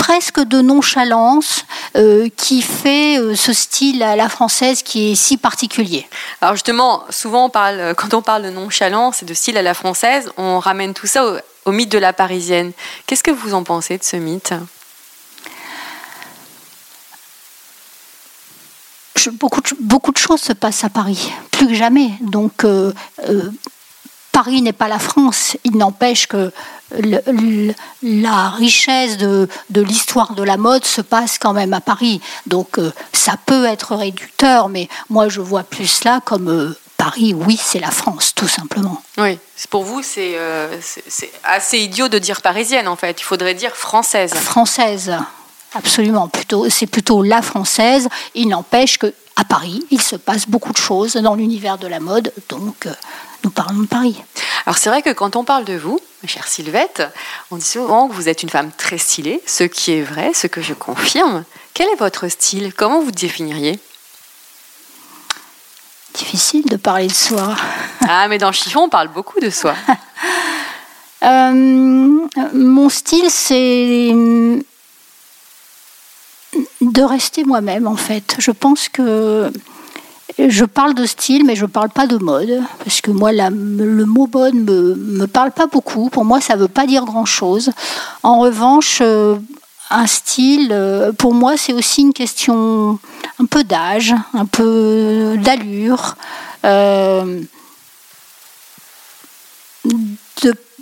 presque 0.04 0.40
de 0.40 0.61
nonchalance 0.61 1.64
euh, 1.96 2.28
qui 2.37 2.61
fait 2.61 3.18
euh, 3.18 3.34
ce 3.34 3.54
style 3.54 4.02
à 4.02 4.16
la 4.16 4.28
française 4.28 4.82
qui 4.82 5.12
est 5.12 5.14
si 5.14 5.38
particulier. 5.38 6.06
Alors 6.42 6.56
justement, 6.56 7.04
souvent 7.08 7.46
on 7.46 7.49
parle, 7.49 7.94
quand 7.96 8.12
on 8.12 8.20
parle 8.20 8.42
de 8.42 8.50
nonchalance 8.50 9.23
et 9.23 9.25
de 9.25 9.32
style 9.32 9.56
à 9.56 9.62
la 9.62 9.73
française, 9.73 10.30
on 10.37 10.58
ramène 10.58 10.92
tout 10.92 11.06
ça 11.06 11.25
au, 11.64 11.73
mythe 11.73 11.90
de 11.90 11.96
la 11.96 12.12
parisienne. 12.12 12.73
Qu'est-ce 13.06 13.25
que 13.25 13.30
vous 13.30 13.54
en 13.54 13.64
pensez 13.64 13.96
de 13.96 14.04
ce 14.04 14.16
mythe? 14.16 14.52
Beaucoup, 19.32 19.62
de, 19.62 19.68
beaucoup 19.80 20.12
de 20.12 20.18
choses 20.18 20.42
se 20.42 20.52
passent 20.52 20.84
à 20.84 20.90
Paris, 20.90 21.32
plus 21.50 21.68
que 21.68 21.75
jamais. 21.75 22.11
Donc 22.20 22.64
euh, 22.64 22.92
Paris 24.35 24.62
n'est 24.62 24.73
pas 24.73 24.88
la 24.88 24.99
France. 24.99 25.57
Il 25.62 25.76
n'empêche 25.76 26.26
que 26.26 26.53
la 28.03 28.49
richesse 28.50 29.17
de, 29.17 29.49
l'histoire 29.75 30.35
de 30.35 30.43
la 30.43 30.57
mode 30.57 30.85
se 30.85 31.00
passe 31.00 31.38
quand 31.38 31.53
même 31.53 31.73
à 31.73 31.81
Paris. 31.81 32.21
Donc 32.49 32.79
euh, 32.79 32.93
ça 33.12 33.37
peut 33.47 33.64
être 33.64 33.95
réducteur, 33.95 34.69
mais 34.69 34.88
moi 35.09 35.29
je 35.29 35.41
vois 35.41 35.62
plus 35.62 35.87
cela 35.87 36.21
comme 36.25 36.49
euh, 36.49 36.76
Paris, 36.97 37.33
oui, 37.33 37.59
c'est 37.62 37.79
la 37.79 37.93
France, 37.93 38.33
tout 38.35 38.49
simplement. 38.49 39.00
Oui, 39.19 39.38
pour 39.71 39.85
vous, 39.85 40.03
euh, 40.19 40.79
c'est 40.81 41.31
assez 41.45 41.79
idiot 41.79 42.09
de 42.09 42.19
dire 42.19 42.41
parisienne, 42.41 42.88
en 42.88 42.97
fait. 42.97 43.21
Il 43.21 43.25
faudrait 43.25 43.55
dire 43.55 43.76
française. 43.76 44.33
Française, 44.33 45.17
absolument. 45.75 46.28
Plutôt, 46.28 46.69
c'est 46.71 46.87
plutôt 46.87 47.23
la 47.23 47.43
française. 47.43 48.09
Il 48.35 48.49
n'empêche 48.49 48.99
que 48.99 49.12
à 49.37 49.45
Paris, 49.45 49.85
il 49.90 50.00
se 50.00 50.16
passe 50.16 50.49
beaucoup 50.49 50.73
de 50.73 50.78
choses 50.78 51.14
dans 51.14 51.35
l'univers 51.35 51.78
de 51.78 51.88
la 51.88 51.99
mode, 51.99 52.33
donc 52.49 52.87
nous 53.43 53.50
parlons 53.50 53.81
de 53.81 53.87
Paris. 53.87 54.16
Alors 54.64 54.78
c'est 54.78 54.88
vrai 54.88 55.02
que 55.02 55.11
quand 55.11 55.37
on 55.37 55.45
parle 55.45 55.64
de 55.64 55.75
vous, 55.75 55.99
chère 56.26 56.47
Sylvette, 56.47 57.02
on 57.50 57.57
dit 57.57 57.64
souvent 57.64 58.09
que 58.09 58.14
vous 58.14 58.28
êtes 58.28 58.43
une 58.43 58.49
femme 58.49 58.71
très 58.76 58.99
stylée, 58.99 59.43
ce 59.47 59.64
qui 59.64 59.93
est 59.93 60.02
vrai, 60.02 60.33
ce 60.35 60.47
que 60.47 60.62
je 60.62 60.73
confirme. 60.73 61.45
Quel 61.75 61.88
est 61.88 61.97
votre 61.97 62.28
style? 62.28 62.73
Comment 62.73 63.00
vous 63.00 63.11
définiriez? 63.11 63.78
Difficile 66.14 66.64
de 66.66 66.76
parler 66.76 67.09
de 67.09 67.12
soi. 67.12 67.57
Ah, 68.07 68.28
mais 68.28 68.37
dans 68.37 68.52
Chiffon, 68.52 68.81
on 68.81 68.88
parle 68.90 69.09
beaucoup 69.09 69.40
de 69.40 69.50
soi. 69.50 69.75
Euh, 71.23 72.28
mon 72.52 72.90
style, 72.90 73.31
c'est 73.31 74.12
de 76.80 77.02
rester 77.02 77.44
moi-même, 77.44 77.87
en 77.87 77.96
fait. 77.96 78.37
Je 78.38 78.50
pense 78.50 78.88
que 78.88 79.50
je 80.38 80.64
parle 80.64 80.94
de 80.94 81.06
style, 81.06 81.44
mais 81.44 81.56
je 81.56 81.66
parle 81.66 81.90
pas 81.90 82.06
de 82.06 82.16
mode, 82.18 82.62
parce 82.82 83.00
que 83.00 83.11
moi, 83.11 83.32
le 83.32 84.04
mot 84.04 84.28
mode 84.32 84.54
me, 84.54 84.94
me 84.94 85.26
parle 85.26 85.52
pas 85.52 85.66
beaucoup. 85.66 86.08
Pour 86.11 86.25
moi, 86.25 86.40
ça 86.40 86.56
ne 86.56 86.61
veut 86.61 86.68
pas 86.68 86.87
dire 86.87 87.04
grand-chose. 87.04 87.70
En 88.23 88.38
revanche, 88.40 88.99
euh, 89.00 89.37
un 89.90 90.06
style, 90.06 90.70
euh, 90.73 91.12
pour 91.12 91.34
moi, 91.34 91.56
c'est 91.56 91.73
aussi 91.73 92.02
une 92.02 92.12
question 92.12 92.99
un 93.38 93.46
peu 93.46 93.64
d'âge, 93.64 94.14
un 94.32 94.46
peu 94.46 95.37
d'allure. 95.38 96.16
Euh, 96.64 97.42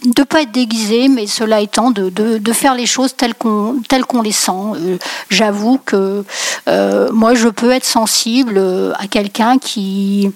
de 0.05 0.21
ne 0.21 0.25
pas 0.25 0.43
être 0.43 0.53
déguisé, 0.53 1.09
mais 1.09 1.27
cela 1.27 1.61
étant 1.61 1.91
de, 1.91 2.09
de, 2.11 2.53
faire 2.53 2.75
les 2.75 2.87
choses 2.87 3.15
telles 3.17 3.35
qu'on 3.35 4.23
les 4.23 4.33
sent. 4.33 4.53
Euh, 4.75 4.99
j'avoue 5.31 5.79
que 5.79 6.25
euh, 6.69 7.13
moi, 7.13 7.35
je 7.35 7.49
peux 7.49 7.71
être 7.71 7.85
sensible 7.85 8.55
euh, 8.57 8.93
à 8.99 9.07
quelqu'un 9.07 9.59
qui 9.59 10.31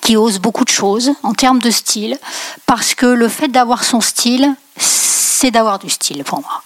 qui 0.00 0.16
ose 0.16 0.38
beaucoup 0.38 0.64
de 0.64 0.70
choses 0.70 1.12
en 1.22 1.34
termes 1.34 1.58
de 1.58 1.70
style, 1.70 2.18
parce 2.64 2.94
que 2.94 3.04
le 3.04 3.28
fait 3.28 3.48
d'avoir 3.48 3.84
son 3.84 4.00
style, 4.00 4.54
c'est 4.78 5.50
d'avoir 5.50 5.78
du 5.78 5.90
style 5.90 6.24
pour 6.24 6.40
moi. 6.40 6.62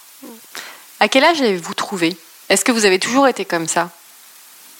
À 1.01 1.09
quel 1.09 1.25
âge 1.25 1.41
avez-vous 1.41 1.73
trouvé? 1.73 2.15
Est-ce 2.47 2.63
que 2.63 2.71
vous 2.71 2.85
avez 2.85 2.99
toujours 2.99 3.27
été 3.27 3.43
comme 3.43 3.67
ça? 3.67 3.89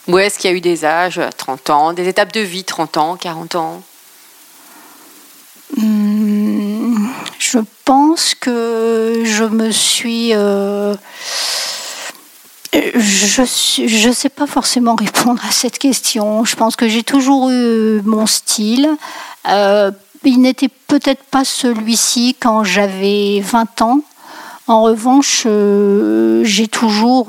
Ou 0.07 0.17
est-ce 0.17 0.39
qu'il 0.39 0.49
y 0.49 0.53
a 0.53 0.55
eu 0.55 0.61
des 0.61 0.85
âges, 0.85 1.19
30 1.35 1.69
ans, 1.69 1.93
des 1.93 2.07
étapes 2.07 2.31
de 2.31 2.39
vie, 2.39 2.63
30 2.63 2.95
ans, 2.97 3.17
40 3.17 3.55
ans? 3.55 3.83
Hmm, 5.75 6.46
je 7.51 7.59
pense 7.85 8.35
que 8.35 9.23
je 9.23 9.43
me 9.43 9.71
suis... 9.71 10.33
Euh, 10.33 10.95
je 12.73 14.07
ne 14.07 14.13
sais 14.13 14.29
pas 14.29 14.47
forcément 14.47 14.95
répondre 14.95 15.41
à 15.47 15.51
cette 15.51 15.79
question. 15.79 16.43
Je 16.45 16.55
pense 16.55 16.75
que 16.75 16.87
j'ai 16.87 17.03
toujours 17.03 17.49
eu 17.49 18.01
mon 18.03 18.25
style. 18.25 18.89
Euh, 19.47 19.91
il 20.23 20.41
n'était 20.41 20.69
peut-être 20.87 21.23
pas 21.23 21.45
celui-ci 21.45 22.35
quand 22.39 22.63
j'avais 22.63 23.41
20 23.41 23.81
ans. 23.81 24.01
En 24.67 24.83
revanche, 24.83 25.43
euh, 25.45 26.43
j'ai 26.43 26.67
toujours, 26.67 27.27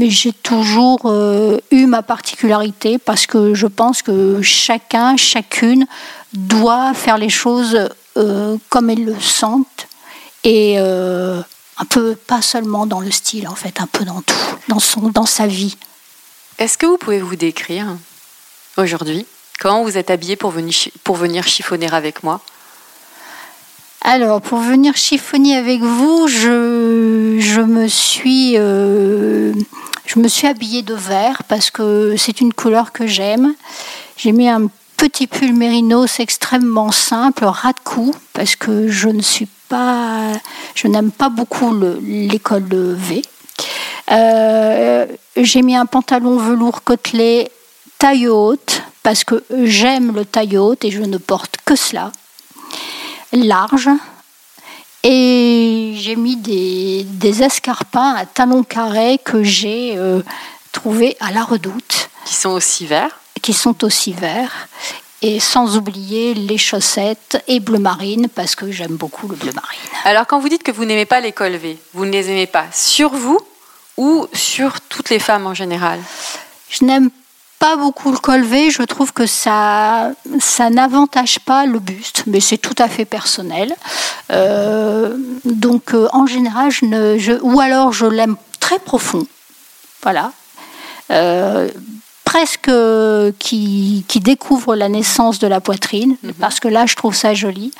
j'ai 0.00 0.32
toujours 0.32 1.00
eu 1.70 1.86
ma 1.86 2.02
particularité 2.02 2.98
parce 2.98 3.26
que 3.26 3.54
je 3.54 3.66
pense 3.66 4.02
que 4.02 4.42
chacun, 4.42 5.16
chacune 5.16 5.86
doit 6.32 6.94
faire 6.94 7.18
les 7.18 7.28
choses 7.28 7.88
euh, 8.16 8.56
comme 8.68 8.90
elles 8.90 9.04
le 9.04 9.20
sentent 9.20 9.88
et 10.42 10.76
euh, 10.78 11.40
un 11.76 11.84
peu 11.84 12.14
pas 12.14 12.42
seulement 12.42 12.86
dans 12.86 13.00
le 13.00 13.10
style 13.10 13.48
en 13.48 13.54
fait, 13.54 13.80
un 13.80 13.86
peu 13.86 14.04
dans 14.04 14.20
tout, 14.22 14.34
dans 14.68 14.80
son, 14.80 15.12
sa 15.26 15.46
vie. 15.46 15.76
Est-ce 16.58 16.76
que 16.76 16.86
vous 16.86 16.98
pouvez 16.98 17.20
vous 17.20 17.36
décrire 17.36 17.86
aujourd'hui? 18.76 19.26
Comment 19.58 19.84
vous 19.84 19.96
êtes 19.96 20.10
venir, 20.50 20.74
pour 21.04 21.16
venir 21.16 21.46
chiffonner 21.46 21.88
avec 21.92 22.22
moi? 22.22 22.40
Alors, 24.02 24.40
pour 24.40 24.60
venir 24.60 24.96
chiffonner 24.96 25.56
avec 25.56 25.82
vous, 25.82 26.26
je, 26.26 27.36
je 27.38 27.60
me 27.60 27.86
suis, 27.86 28.54
euh, 28.56 29.52
je 30.06 30.18
me 30.18 30.26
suis 30.26 30.46
habillée 30.46 30.82
de 30.82 30.94
vert 30.94 31.42
parce 31.48 31.70
que 31.70 32.14
c'est 32.16 32.40
une 32.40 32.54
couleur 32.54 32.92
que 32.92 33.06
j'aime. 33.06 33.54
J'ai 34.16 34.32
mis 34.32 34.48
un 34.48 34.68
petit 34.96 35.26
pull 35.26 35.52
mérinos 35.52 36.18
extrêmement 36.18 36.92
simple, 36.92 37.44
ras 37.44 37.72
de 37.72 37.80
cou, 37.84 38.14
parce 38.32 38.56
que 38.56 38.88
je 38.88 39.08
ne 39.08 39.20
suis 39.20 39.48
pas, 39.68 40.32
je 40.74 40.88
n'aime 40.88 41.10
pas 41.10 41.28
beaucoup 41.28 41.74
l'école 42.02 42.68
V. 42.70 43.22
Euh, 44.12 45.06
j'ai 45.36 45.60
mis 45.60 45.76
un 45.76 45.86
pantalon 45.86 46.38
velours 46.38 46.84
côtelé 46.84 47.50
taille 47.98 48.28
haute, 48.28 48.82
parce 49.02 49.24
que 49.24 49.44
j'aime 49.64 50.14
le 50.14 50.24
taille 50.24 50.56
haute 50.56 50.86
et 50.86 50.90
je 50.90 51.02
ne 51.02 51.18
porte 51.18 51.58
que 51.66 51.76
cela. 51.76 52.12
Large. 53.32 53.90
Et 55.02 55.94
j'ai 55.96 56.16
mis 56.16 56.36
des, 56.36 57.04
des, 57.04 57.42
escarpins 57.42 58.14
à 58.14 58.26
talons 58.26 58.62
carrés 58.62 59.18
que 59.24 59.42
j'ai 59.42 59.94
euh, 59.96 60.22
trouvés 60.72 61.16
à 61.20 61.30
la 61.32 61.42
redoute. 61.42 62.10
Qui 62.26 62.34
sont 62.34 62.50
aussi 62.50 62.84
verts 62.84 63.20
qui 63.40 63.52
sont 63.52 63.84
aussi 63.84 64.12
verts. 64.12 64.68
Et 65.22 65.38
sans 65.38 65.76
oublier 65.76 66.32
les 66.32 66.56
chaussettes 66.56 67.44
et 67.46 67.60
bleu 67.60 67.78
marine, 67.78 68.28
parce 68.34 68.54
que 68.54 68.70
j'aime 68.70 68.96
beaucoup 68.96 69.28
le 69.28 69.36
bleu 69.36 69.52
marine. 69.52 69.78
Alors 70.04 70.26
quand 70.26 70.40
vous 70.40 70.48
dites 70.48 70.62
que 70.62 70.72
vous 70.72 70.86
n'aimez 70.86 71.04
pas 71.04 71.20
les 71.20 71.32
cols 71.32 71.56
V, 71.56 71.76
vous 71.92 72.06
ne 72.06 72.10
les 72.10 72.30
aimez 72.30 72.46
pas 72.46 72.64
sur 72.72 73.10
vous 73.10 73.38
ou 73.98 74.26
sur 74.32 74.80
toutes 74.80 75.10
les 75.10 75.18
femmes 75.18 75.46
en 75.46 75.52
général? 75.52 76.00
Je 76.70 76.86
n'aime 76.86 77.10
pas 77.60 77.76
beaucoup 77.76 78.10
le 78.10 78.16
col 78.16 78.42
je 78.42 78.82
trouve 78.82 79.12
que 79.12 79.26
ça, 79.26 80.10
ça 80.40 80.70
n'avantage 80.70 81.38
pas 81.40 81.66
le 81.66 81.78
buste, 81.78 82.24
mais 82.26 82.40
c'est 82.40 82.56
tout 82.56 82.74
à 82.78 82.88
fait 82.88 83.04
personnel. 83.04 83.76
Euh, 84.32 85.14
donc 85.44 85.94
euh, 85.94 86.08
en 86.12 86.26
général, 86.26 86.70
je 86.70 86.86
ne, 86.86 87.18
je, 87.18 87.32
ou 87.42 87.60
alors 87.60 87.92
je 87.92 88.06
l'aime 88.06 88.36
très 88.58 88.78
profond, 88.78 89.26
Voilà. 90.02 90.32
Euh, 91.10 91.68
presque 92.30 92.70
qui, 93.40 94.04
qui, 94.06 94.20
découvre 94.20 94.76
la 94.76 94.88
naissance 94.88 95.40
de 95.40 95.48
la 95.48 95.60
poitrine, 95.60 96.16
mhm. 96.22 96.32
parce 96.34 96.60
que 96.60 96.68
là, 96.68 96.86
je 96.86 96.94
trouve 96.94 97.12
ça 97.12 97.34
joli. 97.34 97.72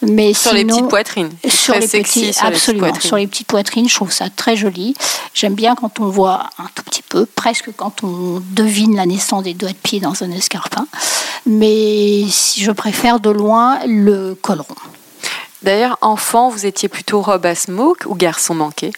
Mais 0.00 0.34
sur 0.34 0.52
les 0.52 0.64
petites 0.64 0.88
poitrines. 0.88 1.30
Sur 1.48 1.74
les 1.74 1.86
petits, 1.86 2.34
absolument. 2.40 2.92
sur 3.00 3.16
les 3.16 3.28
petites 3.28 3.46
poitrines, 3.46 3.88
je 3.88 3.94
trouve 3.94 4.10
ça 4.10 4.28
très 4.28 4.56
joli. 4.56 4.96
J'aime 5.34 5.54
bien 5.54 5.76
quand 5.76 6.00
on 6.00 6.06
voit 6.06 6.50
un 6.58 6.66
tout 6.74 6.82
petit 6.82 7.02
peu, 7.02 7.26
presque 7.26 7.70
quand 7.76 8.02
on 8.02 8.42
devine 8.50 8.96
la 8.96 9.06
naissance 9.06 9.44
des 9.44 9.54
doigts 9.54 9.70
de 9.70 9.74
pied 9.74 10.00
dans 10.00 10.20
un 10.24 10.32
escarpin. 10.32 10.88
Mais 11.46 12.24
je 12.56 12.72
préfère 12.72 13.20
de 13.20 13.30
loin 13.30 13.78
le 13.86 14.34
col 14.34 14.62
rond. 14.62 14.74
D'ailleurs, 15.62 15.96
enfant, 16.00 16.48
vous 16.48 16.66
étiez 16.66 16.88
plutôt 16.88 17.20
robe 17.20 17.46
à 17.46 17.54
smoke 17.54 18.04
ou 18.06 18.16
garçon 18.16 18.56
manqué? 18.56 18.90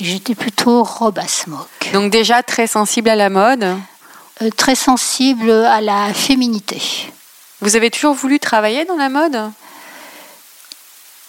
J'étais 0.00 0.34
plutôt 0.34 0.82
robe 0.82 1.18
à 1.18 1.28
smoke. 1.28 1.92
Donc 1.92 2.10
déjà 2.10 2.42
très 2.42 2.66
sensible 2.66 3.10
à 3.10 3.16
la 3.16 3.28
mode 3.28 3.64
euh, 4.40 4.48
Très 4.56 4.74
sensible 4.74 5.50
à 5.50 5.82
la 5.82 6.14
féminité. 6.14 6.80
Vous 7.60 7.76
avez 7.76 7.90
toujours 7.90 8.14
voulu 8.14 8.38
travailler 8.38 8.86
dans 8.86 8.96
la 8.96 9.10
mode? 9.10 9.38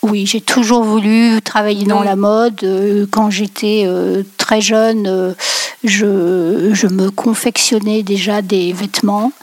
Oui, 0.04 0.26
j'ai 0.26 0.40
toujours 0.40 0.84
voulu 0.84 1.42
travailler 1.42 1.86
dans 1.86 2.02
la 2.02 2.16
mode. 2.16 2.64
Euh, 2.64 3.06
quand 3.12 3.30
j'étais 3.30 3.84
euh, 3.86 4.24
très 4.38 4.62
jeune, 4.62 5.36
je, 5.84 6.70
je, 6.74 6.88
me 6.88 7.12
confectionnais 7.12 8.04
déjà 8.04 8.42
des 8.42 8.72
vêtements. 8.72 9.34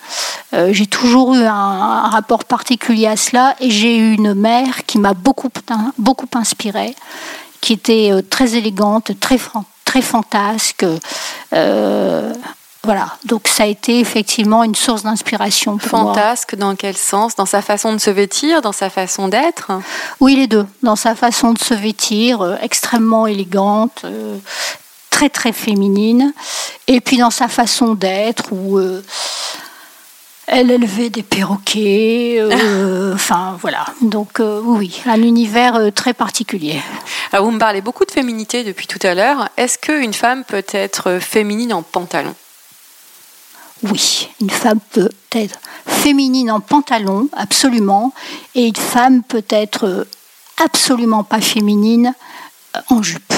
j'ai 0.71 0.87
toujours 0.87 1.35
eu 1.35 1.45
un, 1.45 2.09
rapport 2.09 2.45
particulier 2.45 3.07
à 3.07 3.17
cela 3.17 3.55
et 3.61 3.71
j'ai 3.71 3.99
eu 3.99 4.15
une 4.15 4.33
mère 4.33 4.87
qui 4.87 4.99
m'a 4.99 5.13
beaucoup, 5.13 5.51
beaucoup 5.99 6.29
inspirée 6.35 6.95
qui 7.69 7.75
était 7.75 8.11
euh, 8.11 8.23
très 8.23 8.55
élégante, 8.55 9.21
très, 9.21 9.39
très 9.85 10.01
fantasque. 10.01 10.87
Euh, 11.53 12.33
voilà, 12.83 13.19
donc 13.27 13.47
ça 13.47 13.65
a 13.65 13.67
été 13.67 14.01
effectivement 14.01 14.65
une 14.65 14.75
source 14.75 15.03
d'inspiration 15.03 15.77
pour 15.77 15.91
Fantasque 15.91 16.57
dans 16.57 16.75
quel 16.77 16.97
sens? 16.97 17.37
Dans 17.37 17.45
sa 17.45 17.61
façon 17.61 17.93
de 17.93 17.99
se 17.99 18.09
vêtir, 18.09 18.63
dans 18.63 18.73
sa 18.73 18.89
façon 18.89 19.29
d'être? 19.29 19.71
Oui, 20.19 20.35
les 20.37 20.47
deux. 20.47 20.65
Dans 20.83 20.97
sa 20.97 21.15
façon 21.15 21.53
de 21.53 21.59
se 21.59 21.75
vêtir, 21.75 22.41
euh, 22.41 22.57
extrêmement 22.63 23.27
élégante, 23.27 24.07
très 25.11 25.29
très 25.29 25.53
féminine, 25.53 26.33
et 26.87 27.03
puis 27.03 27.19
dans 27.19 27.31
sa 27.31 27.49
façon 27.49 27.93
d'être, 27.93 28.51
où 28.51 28.81
elle 30.50 30.71
élevait 30.71 31.11
des 31.11 31.23
perroquets, 31.23 32.38
euh, 32.40 33.14
enfin 33.14 33.57
voilà. 33.61 33.85
Donc 34.00 34.40
euh, 34.40 34.61
oui, 34.64 35.00
un 35.07 35.23
univers 35.23 35.76
euh, 35.76 35.90
très 35.90 36.14
particulier. 36.14 36.81
Alors 37.33 37.45
vous 37.45 37.52
me 37.52 37.59
parlez 37.59 37.83
beaucoup 37.83 38.07
de 38.07 38.11
féminité 38.11 38.64
depuis 38.64 38.87
tout 38.87 38.99
à 39.02 39.14
l'heure. 39.14 39.50
Est-ce 39.59 39.78
qu'une 39.78 40.14
femme 40.14 40.45
peut 40.45 40.64
être 40.73 41.19
féminine 41.21 41.73
en 41.75 41.83
pantalon? 41.83 42.35
Oui, 43.83 44.28
une 44.40 44.50
femme 44.50 44.81
peut 44.90 45.11
être 45.33 45.59
féminine 45.87 46.50
en 46.50 46.61
pantalon, 46.61 47.28
absolument, 47.37 48.12
et 48.55 48.67
une 48.67 48.76
femme 48.76 49.23
peut 49.23 49.45
être 49.50 50.07
absolument 50.64 51.23
pas 51.23 51.40
féminine 51.40 52.14
en 52.88 53.02
jupe. 53.02 53.33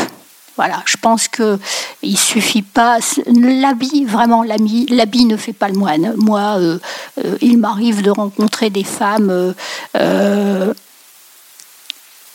Voilà, 0.61 0.83
je 0.85 0.99
pense 0.99 1.27
que 1.27 1.59
il 2.03 2.19
suffit 2.19 2.61
pas 2.61 2.99
l'habit 3.35 4.05
vraiment 4.05 4.43
l'habit 4.43 5.25
ne 5.25 5.39
fait 5.39 5.55
pas 5.55 5.69
le 5.69 5.79
moine. 5.79 6.13
Moi, 6.19 6.59
euh, 6.59 6.79
euh, 7.25 7.39
il 7.41 7.57
m'arrive 7.57 8.03
de 8.03 8.11
rencontrer 8.11 8.69
des 8.69 8.85
femmes 8.85 9.55
euh, 9.97 10.75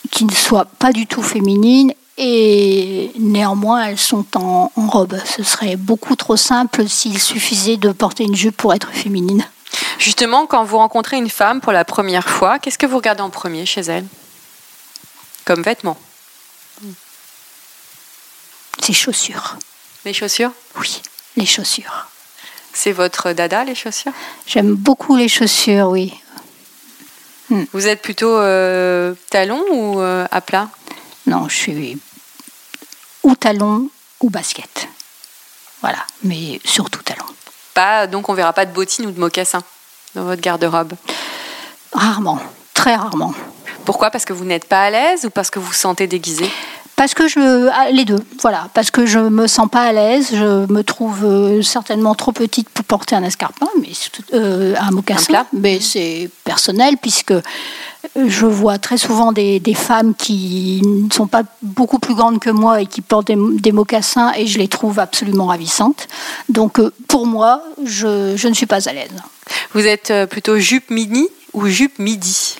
qui 0.10 0.25
ne 0.25 0.32
soient 0.32 0.65
pas 0.65 0.91
du 0.91 1.05
tout 1.05 1.22
féminines 1.22 1.94
et 2.17 3.12
néanmoins 3.20 3.86
elles 3.86 4.00
sont 4.00 4.25
en, 4.34 4.72
en 4.75 4.88
robe. 4.88 5.20
Ce 5.24 5.44
serait 5.44 5.75
beaucoup 5.75 6.15
trop 6.15 6.36
simple 6.36 6.88
s'il 6.88 7.20
suffisait 7.20 7.77
de 7.77 7.91
porter 7.91 8.24
une 8.24 8.36
jupe 8.36 8.58
pour 8.58 8.74
être 8.74 8.89
féminine. 8.89 9.46
Justement, 10.00 10.48
quand 10.48 10.63
vous 10.63 10.77
rencontrez 10.77 11.17
une 11.17 11.29
femme 11.29 11.62
pour 11.62 11.74
la 11.74 11.86
première 11.86 12.27
fois, 12.27 12.58
qu'est-ce 12.58 12.79
que 12.79 12.88
vous 12.88 12.98
regardez 12.98 13.22
en 13.22 13.29
premier 13.29 13.67
chez 13.67 13.82
elle? 13.82 14.08
Comme 15.46 15.62
vêtement 15.62 15.96
ses 18.86 18.94
chaussures. 18.94 19.58
Les 20.06 20.13
chaussures 20.13 20.51
Oui, 20.80 21.02
les 21.38 21.48
chaussures. 21.48 22.06
C'est 22.71 22.91
votre 22.91 23.32
dada, 23.32 23.63
les 23.63 23.74
chaussures? 23.74 24.12
J'aime 24.45 24.76
beaucoup 24.76 25.15
les 25.15 25.28
chaussures, 25.28 25.88
oui. 25.88 26.13
Hmm. 27.50 27.63
Vous 27.74 27.88
êtes 27.88 28.04
plutôt 28.04 28.38
euh, 28.38 29.15
talon 29.32 29.63
ou 29.71 30.00
euh, 30.02 30.28
à 30.30 30.39
plat? 30.41 30.69
Non, 31.26 31.50
je 31.50 31.56
suis 31.56 31.98
ou 33.24 33.36
talon 33.36 33.89
ou 34.21 34.30
basket. 34.30 34.88
Voilà, 35.82 36.06
mais 36.24 36.60
surtout 36.63 37.02
talon. 37.02 37.26
Pas, 37.74 38.06
donc 38.06 38.30
on 38.30 38.36
verra 38.36 38.54
pas 38.54 38.67
de 38.67 38.71
bottines 38.71 39.08
ou 39.08 39.12
de 39.12 39.19
mocassins 39.19 39.63
dans 40.13 40.26
votre 40.26 40.41
garde-robe? 40.41 40.93
Rarement, 41.91 42.39
très 42.76 42.95
rarement. 42.95 43.34
Pourquoi? 43.84 44.12
Parce 44.12 44.26
que 44.26 44.34
vous 44.34 44.45
n'êtes 44.45 44.65
pas 44.65 44.84
à 44.84 44.89
l'aise 44.91 45.26
ou 45.26 45.32
parce 45.32 45.50
que 45.50 45.58
vous 45.58 45.67
vous 45.67 45.74
sentez 45.74 46.06
déguisé? 46.06 46.48
Parce 46.95 47.13
que 47.13 47.27
je 47.27 47.69
ah, 47.71 47.89
les 47.91 48.05
deux, 48.05 48.19
voilà, 48.41 48.69
parce 48.73 48.89
que 48.89 49.05
je 49.05 49.19
me 49.19 49.47
sens 49.47 49.69
pas 49.69 49.81
à 49.81 49.91
l'aise, 49.91 50.29
je 50.31 50.71
me 50.71 50.81
trouve 50.81 51.25
euh, 51.25 51.62
certainement 51.62 52.15
trop 52.15 52.31
petite 52.31 52.69
pour 52.69 52.86
porter 52.86 53.15
un 53.15 53.23
escarpin, 53.23 53.67
mais 53.81 53.89
euh, 54.34 54.75
un 54.79 54.91
mocassin, 54.91 55.45
mais 55.51 55.79
c'est 55.81 56.29
personnel 56.45 56.95
puisque 57.01 57.34
je 58.15 58.45
vois 58.45 58.77
très 58.77 58.97
souvent 58.97 59.34
des, 59.34 59.62
femmes 59.75 60.15
qui 60.15 60.81
ne 60.86 61.12
sont 61.12 61.27
pas 61.27 61.43
beaucoup 61.62 61.99
plus 61.99 62.15
grandes 62.15 62.39
que 62.39 62.49
moi 62.49 62.81
et 62.81 62.86
qui 62.86 63.01
portent 63.01 63.27
des, 63.27 63.71
mocassins 63.71 64.31
et 64.38 64.47
je 64.47 64.58
les 64.58 64.69
trouve 64.69 64.99
absolument 64.99 65.47
ravissantes. 65.47 66.08
Donc 66.47 66.79
euh, 66.79 66.93
pour 67.10 67.27
moi, 67.27 67.62
je, 67.84 68.38
je 68.38 68.47
ne 68.47 68.53
suis 68.53 68.67
pas 68.67 68.88
à 68.88 68.93
l'aise. 68.93 69.12
Vous 69.73 69.86
êtes 69.86 70.13
plutôt 70.29 70.58
jupe 70.58 70.89
mini 70.89 71.27
ou 71.53 71.67
jupe 71.67 71.99
midi? 71.99 72.55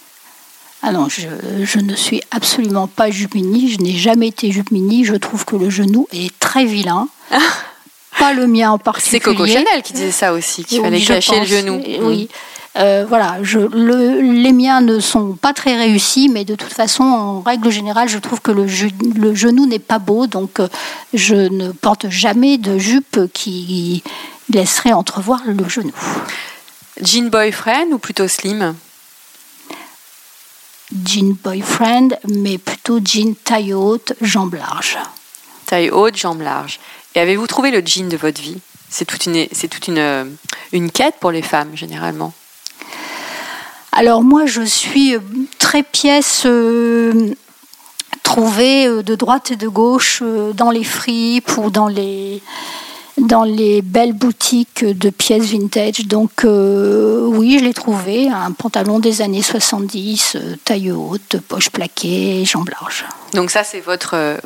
Ah 0.88 0.92
non, 0.92 1.08
je, 1.10 1.80
ne 1.80 1.96
suis 1.96 2.22
absolument 2.30 2.86
pas 2.86 3.10
jupe 3.10 3.34
mini, 3.34 3.72
je 3.72 3.80
n'ai 3.80 3.94
jamais 3.94 4.28
été 4.28 4.52
jupe 4.52 4.70
mini, 4.70 5.04
je 5.04 5.16
trouve 5.16 5.44
que 5.44 5.56
le 5.56 5.72
genou 5.72 6.08
est 6.14 6.32
très 6.38 6.66
vilain. 6.66 7.08
pas 8.20 8.34
le 8.34 8.46
mien 8.46 8.70
en 8.70 8.78
particulier. 8.78 9.20
C'est 9.20 9.20
Coco 9.20 9.48
Chanel 9.48 9.82
qui 9.84 9.94
disait 9.94 10.12
ça 10.12 10.32
aussi, 10.32 10.64
qu'il 10.64 10.82
fallait 10.82 11.02
cacher 11.02 11.40
le 11.40 11.46
genou. 11.48 11.82
Oui. 12.02 12.30
Euh, 12.78 13.04
voilà, 13.10 13.38
je, 13.42 13.58
les 13.58 14.52
miens 14.52 14.82
ne 14.82 15.00
sont 15.00 15.32
pas 15.32 15.54
très 15.54 15.76
réussis, 15.76 16.30
mais 16.30 16.46
de 16.46 16.54
toute 16.54 16.74
façon, 16.74 17.04
en 17.04 17.42
règle 17.42 17.72
générale, 17.72 18.08
je 18.08 18.20
trouve 18.20 18.42
que 18.42 18.52
le, 18.52 18.68
le 19.20 19.34
genou 19.34 19.66
n'est 19.66 19.80
pas 19.80 19.98
beau, 19.98 20.28
donc 20.28 20.60
euh, 20.60 20.68
je 21.16 21.36
ne 21.36 21.72
porte 21.72 22.10
jamais 22.10 22.60
de 22.60 22.78
jupe 22.78 23.22
qui 23.34 24.04
laisserait 24.54 24.94
entrevoir 24.94 25.42
le 25.48 25.68
genou. 25.68 25.94
Jean 27.02 27.30
boyfriend 27.30 27.92
ou 27.92 27.98
plutôt 27.98 28.28
slim? 28.28 28.76
Jean 31.06 31.36
boyfriend, 31.44 32.18
mais 32.28 32.58
plutôt 32.58 33.00
jean 33.04 33.36
taille 33.36 33.74
haute, 33.74 34.14
jambes 34.22 34.56
larges. 34.56 34.98
Taille 35.66 35.90
haute, 35.90 36.16
jambes 36.16 36.42
larges. 36.42 36.80
Et 37.16 37.20
avez-vous 37.20 37.48
trouvé 37.48 37.72
le 37.72 37.82
jean 37.86 38.10
de 38.10 38.18
votre 38.18 38.42
vie? 38.42 38.60
C'est 38.90 39.06
toute, 39.06 39.26
une, 39.26 39.48
c'est 39.52 39.68
toute 39.68 39.88
une, 39.88 40.38
une 40.72 40.92
quête 40.92 41.16
pour 41.20 41.32
les 41.32 41.42
femmes, 41.42 41.76
généralement. 41.76 42.34
Alors 43.92 44.24
moi, 44.24 44.46
je 44.46 44.62
suis 44.62 45.16
très 45.58 45.82
pièce 45.82 46.44
euh, 46.46 47.34
trouvée 48.24 48.88
euh, 48.88 49.04
de 49.04 49.16
droite 49.16 49.52
et 49.52 49.56
de 49.56 49.70
gauche 49.70 50.20
euh, 50.22 50.52
dans 50.52 50.70
les 50.70 50.84
fripes 50.84 51.58
ou 51.58 51.70
dans 51.70 51.88
les 51.88 52.44
dans 53.18 53.44
les 53.44 53.82
belles 53.82 54.14
boutiques 54.14 54.84
de 54.84 55.10
pièces 55.10 55.46
vintage. 55.46 56.06
Donc 56.06 56.44
euh, 56.44 57.26
oui, 57.26 57.58
je 57.60 57.66
l'ai 57.66 57.74
trouvé, 57.74 58.30
un 58.30 58.52
pantalon 58.52 59.00
des 59.00 59.22
années 59.22 59.42
70, 59.42 60.36
euh, 60.36 60.56
taille 60.64 60.92
haute, 60.92 61.38
poche 61.48 61.70
plaquée, 61.70 62.44
jambes 62.46 62.70
larges. 62.70 63.06
Donc 63.34 63.52
ça, 63.52 63.64
c'est 63.64 63.80
votre, 63.80 64.16
euh, 64.16 64.38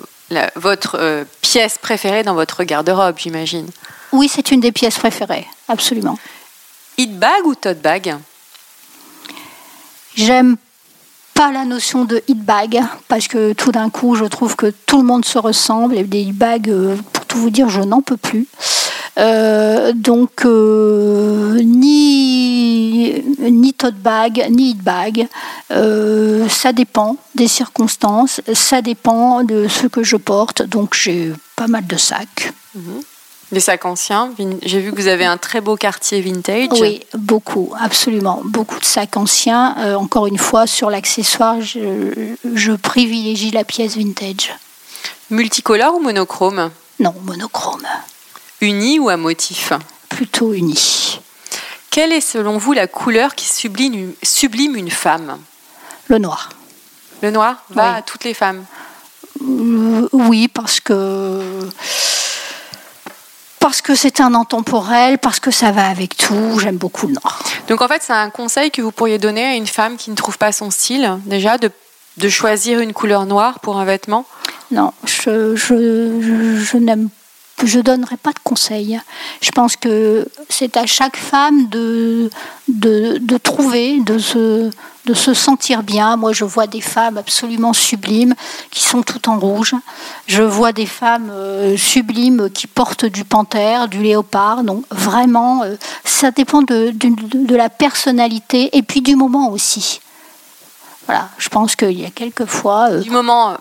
votre 0.55 1.25
pièce 1.41 1.77
préférée 1.77 2.23
dans 2.23 2.35
votre 2.35 2.63
garde-robe, 2.63 3.15
j'imagine 3.17 3.67
Oui, 4.11 4.29
c'est 4.33 4.51
une 4.51 4.59
des 4.59 4.71
pièces 4.71 4.97
préférées, 4.97 5.47
absolument. 5.67 6.17
Hit 6.97 7.17
bag 7.17 7.45
ou 7.45 7.55
tote 7.55 7.81
bag? 7.81 8.15
J'aime 10.15 10.57
pas 11.33 11.51
la 11.51 11.63
notion 11.63 12.03
de 12.03 12.21
hit 12.27 12.43
bag 12.43 12.81
parce 13.07 13.27
que 13.27 13.53
tout 13.53 13.71
d'un 13.71 13.89
coup 13.89 14.15
je 14.15 14.25
trouve 14.25 14.57
que 14.57 14.73
tout 14.85 14.97
le 14.97 15.05
monde 15.05 15.23
se 15.23 15.37
ressemble 15.37 15.97
et 15.97 16.03
des 16.03 16.19
hit 16.19 16.35
bags 16.35 16.97
tout 17.29 17.37
vous 17.37 17.49
dire, 17.49 17.69
je 17.69 17.79
n'en 17.79 18.01
peux 18.01 18.17
plus. 18.17 18.47
Euh, 19.17 19.93
donc, 19.93 20.45
euh, 20.45 21.59
ni, 21.63 23.23
ni 23.39 23.73
tote 23.73 23.95
bag, 23.95 24.45
ni 24.49 24.71
hit 24.71 24.81
bag. 24.81 25.27
Euh, 25.71 26.47
ça 26.49 26.73
dépend 26.73 27.17
des 27.35 27.47
circonstances, 27.47 28.41
ça 28.53 28.81
dépend 28.81 29.43
de 29.43 29.67
ce 29.67 29.87
que 29.87 30.03
je 30.03 30.17
porte. 30.17 30.63
Donc, 30.63 30.95
j'ai 30.95 31.31
pas 31.55 31.67
mal 31.67 31.85
de 31.85 31.97
sacs. 31.97 32.51
Mhm. 32.75 33.01
Des 33.51 33.59
sacs 33.59 33.85
anciens. 33.85 34.29
J'ai 34.61 34.79
vu 34.79 34.91
que 34.91 35.01
vous 35.01 35.07
avez 35.07 35.25
un 35.25 35.37
très 35.37 35.59
beau 35.59 35.75
quartier 35.75 36.21
vintage. 36.21 36.67
Oui, 36.79 37.01
beaucoup, 37.17 37.73
absolument. 37.79 38.41
Beaucoup 38.45 38.79
de 38.79 38.85
sacs 38.85 39.17
anciens. 39.17 39.75
encore 39.97 40.27
une 40.27 40.37
fois, 40.37 40.67
sur 40.67 40.91
l'accessoire, 40.91 41.59
je, 41.59 42.35
je 42.53 42.71
privilégie 42.73 43.49
la 43.49 43.63
pièce 43.63 43.97
vintage. 43.97 44.55
Multicolore 45.31 45.95
ou 45.95 45.99
monochrome? 45.99 46.69
Non, 46.99 47.13
monochrome. 47.23 47.85
Uni 48.61 48.99
ou 48.99 49.09
à 49.09 49.17
motif 49.17 49.71
Plutôt 50.09 50.53
uni. 50.53 51.19
Quelle 51.91 52.11
est 52.11 52.21
selon 52.21 52.57
vous 52.57 52.73
la 52.73 52.87
couleur 52.87 53.35
qui 53.35 53.47
sublime, 53.47 54.13
sublime 54.21 54.75
une 54.75 54.91
femme? 54.91 55.37
Le 56.07 56.17
noir. 56.17 56.49
Le 57.21 57.31
noir 57.31 57.63
va 57.69 57.91
Oui. 57.91 57.97
à 57.97 58.01
toutes 58.01 58.23
les 58.25 58.33
femmes? 58.33 58.65
Euh, 59.41 60.07
oui, 60.11 60.47
parce 60.47 60.79
que 60.79 61.69
parce 63.59 63.81
que 63.81 63.93
c'est 63.93 64.19
un 64.21 64.33
intemporel, 64.35 65.17
parce 65.19 65.39
que 65.39 65.51
ça 65.51 65.71
va 65.71 65.87
avec 65.87 66.17
tout. 66.17 66.59
J'aime 66.59 66.77
beaucoup 66.77 67.07
le 67.07 67.13
noir. 67.13 67.39
Donc 67.67 67.81
en 67.81 67.87
fait, 67.87 68.01
c'est 68.01 68.13
un 68.13 68.29
conseil 68.29 68.71
que 68.71 68.81
vous 68.81 68.91
pourriez 68.91 69.17
donner 69.17 69.45
à 69.45 69.53
une 69.55 69.67
femme 69.67 69.97
qui 69.97 70.09
ne 70.11 70.15
trouve 70.15 70.37
pas 70.37 70.51
son 70.51 70.71
style, 70.71 71.17
déjà, 71.25 71.57
de, 71.57 71.69
de 72.17 72.29
choisir 72.29 72.79
une 72.79 72.93
couleur 72.93 73.25
noire 73.25 73.59
pour 73.59 73.77
un 73.77 73.85
vêtement? 73.85 74.25
Non, 74.71 74.93
je, 75.05 75.55
je, 75.55 76.21
je, 76.21 76.57
je 76.63 76.77
je 77.65 77.79
donnerai 77.79 78.17
pas 78.17 78.31
de 78.31 78.39
conseils. 78.43 78.99
Je 79.41 79.51
pense 79.51 79.75
que 79.75 80.25
c'est 80.49 80.77
à 80.77 80.85
chaque 80.85 81.17
femme 81.17 81.67
de, 81.69 82.29
de, 82.67 83.17
de 83.19 83.37
trouver, 83.37 83.99
de 83.99 84.17
se, 84.17 84.69
de 85.05 85.13
se 85.13 85.33
sentir 85.33 85.83
bien. 85.83 86.15
Moi, 86.15 86.31
je 86.33 86.45
vois 86.45 86.67
des 86.67 86.81
femmes 86.81 87.17
absolument 87.17 87.73
sublimes 87.73 88.35
qui 88.71 88.81
sont 88.83 89.01
toutes 89.01 89.27
en 89.27 89.39
rouge. 89.39 89.75
Je 90.27 90.41
vois 90.41 90.71
des 90.71 90.85
femmes 90.85 91.29
euh, 91.31 91.75
sublimes 91.77 92.49
qui 92.49 92.67
portent 92.67 93.05
du 93.05 93.25
panthère, 93.25 93.87
du 93.87 94.01
léopard. 94.01 94.63
Donc, 94.63 94.85
vraiment, 94.89 95.63
euh, 95.63 95.75
ça 96.05 96.31
dépend 96.31 96.61
de, 96.61 96.91
de, 96.91 97.09
de 97.45 97.55
la 97.55 97.69
personnalité 97.69 98.69
et 98.77 98.83
puis 98.83 99.01
du 99.01 99.15
moment 99.15 99.49
aussi. 99.51 99.99
Voilà, 101.07 101.27
je 101.39 101.49
pense 101.49 101.75
qu'il 101.75 101.99
y 101.99 102.05
a 102.05 102.11
quelques 102.11 102.45
fois. 102.45 102.89
euh, 102.91 103.01
Du 103.01 103.09
moment 103.09 103.57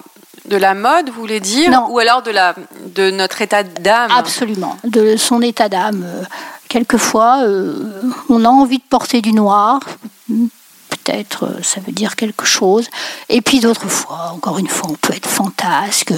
de 0.49 0.57
la 0.57 0.75
mode, 0.75 1.11
vous 1.11 1.21
voulez 1.21 1.41
dire 1.41 1.71
Non. 1.71 1.89
Ou 1.91 1.99
alors 1.99 2.23
de, 2.23 2.31
la, 2.31 2.55
de 2.95 3.11
notre 3.11 3.43
état 3.43 3.63
d'âme 3.63 4.11
Absolument, 4.11 4.77
de 4.85 5.17
son 5.17 5.43
état 5.43 5.69
d'âme. 5.69 6.05
Euh, 6.07 6.25
Quelquefois, 6.69 7.45
euh, 7.45 8.03
on 8.29 8.45
a 8.45 8.49
envie 8.49 8.79
de 8.79 8.85
porter 8.89 9.23
du 9.23 9.33
noir. 9.33 9.81
Peut-être 10.29 11.45
euh, 11.45 11.63
ça 11.63 11.81
veut 11.81 11.93
dire 11.93 12.15
quelque 12.15 12.45
chose. 12.45 12.89
Et 13.31 13.41
puis 13.41 13.61
d'autres 13.61 13.89
fois, 13.89 14.33
encore 14.35 14.59
une 14.59 14.69
fois, 14.69 14.91
on 14.91 14.95
peut 14.95 15.15
être 15.15 15.29
fantasque. 15.29 16.13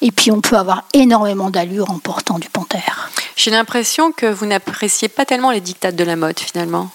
Et 0.00 0.10
puis 0.10 0.32
on 0.32 0.40
peut 0.40 0.56
avoir 0.56 0.82
énormément 0.92 1.50
d'allure 1.50 1.90
en 1.90 2.00
portant 2.00 2.40
du 2.40 2.48
panthère. 2.48 3.10
J'ai 3.36 3.52
l'impression 3.52 4.10
que 4.10 4.26
vous 4.26 4.46
n'appréciez 4.46 5.08
pas 5.08 5.24
tellement 5.24 5.52
les 5.52 5.60
dictates 5.60 5.94
de 5.94 6.04
la 6.04 6.16
mode, 6.16 6.40
finalement. 6.40 6.90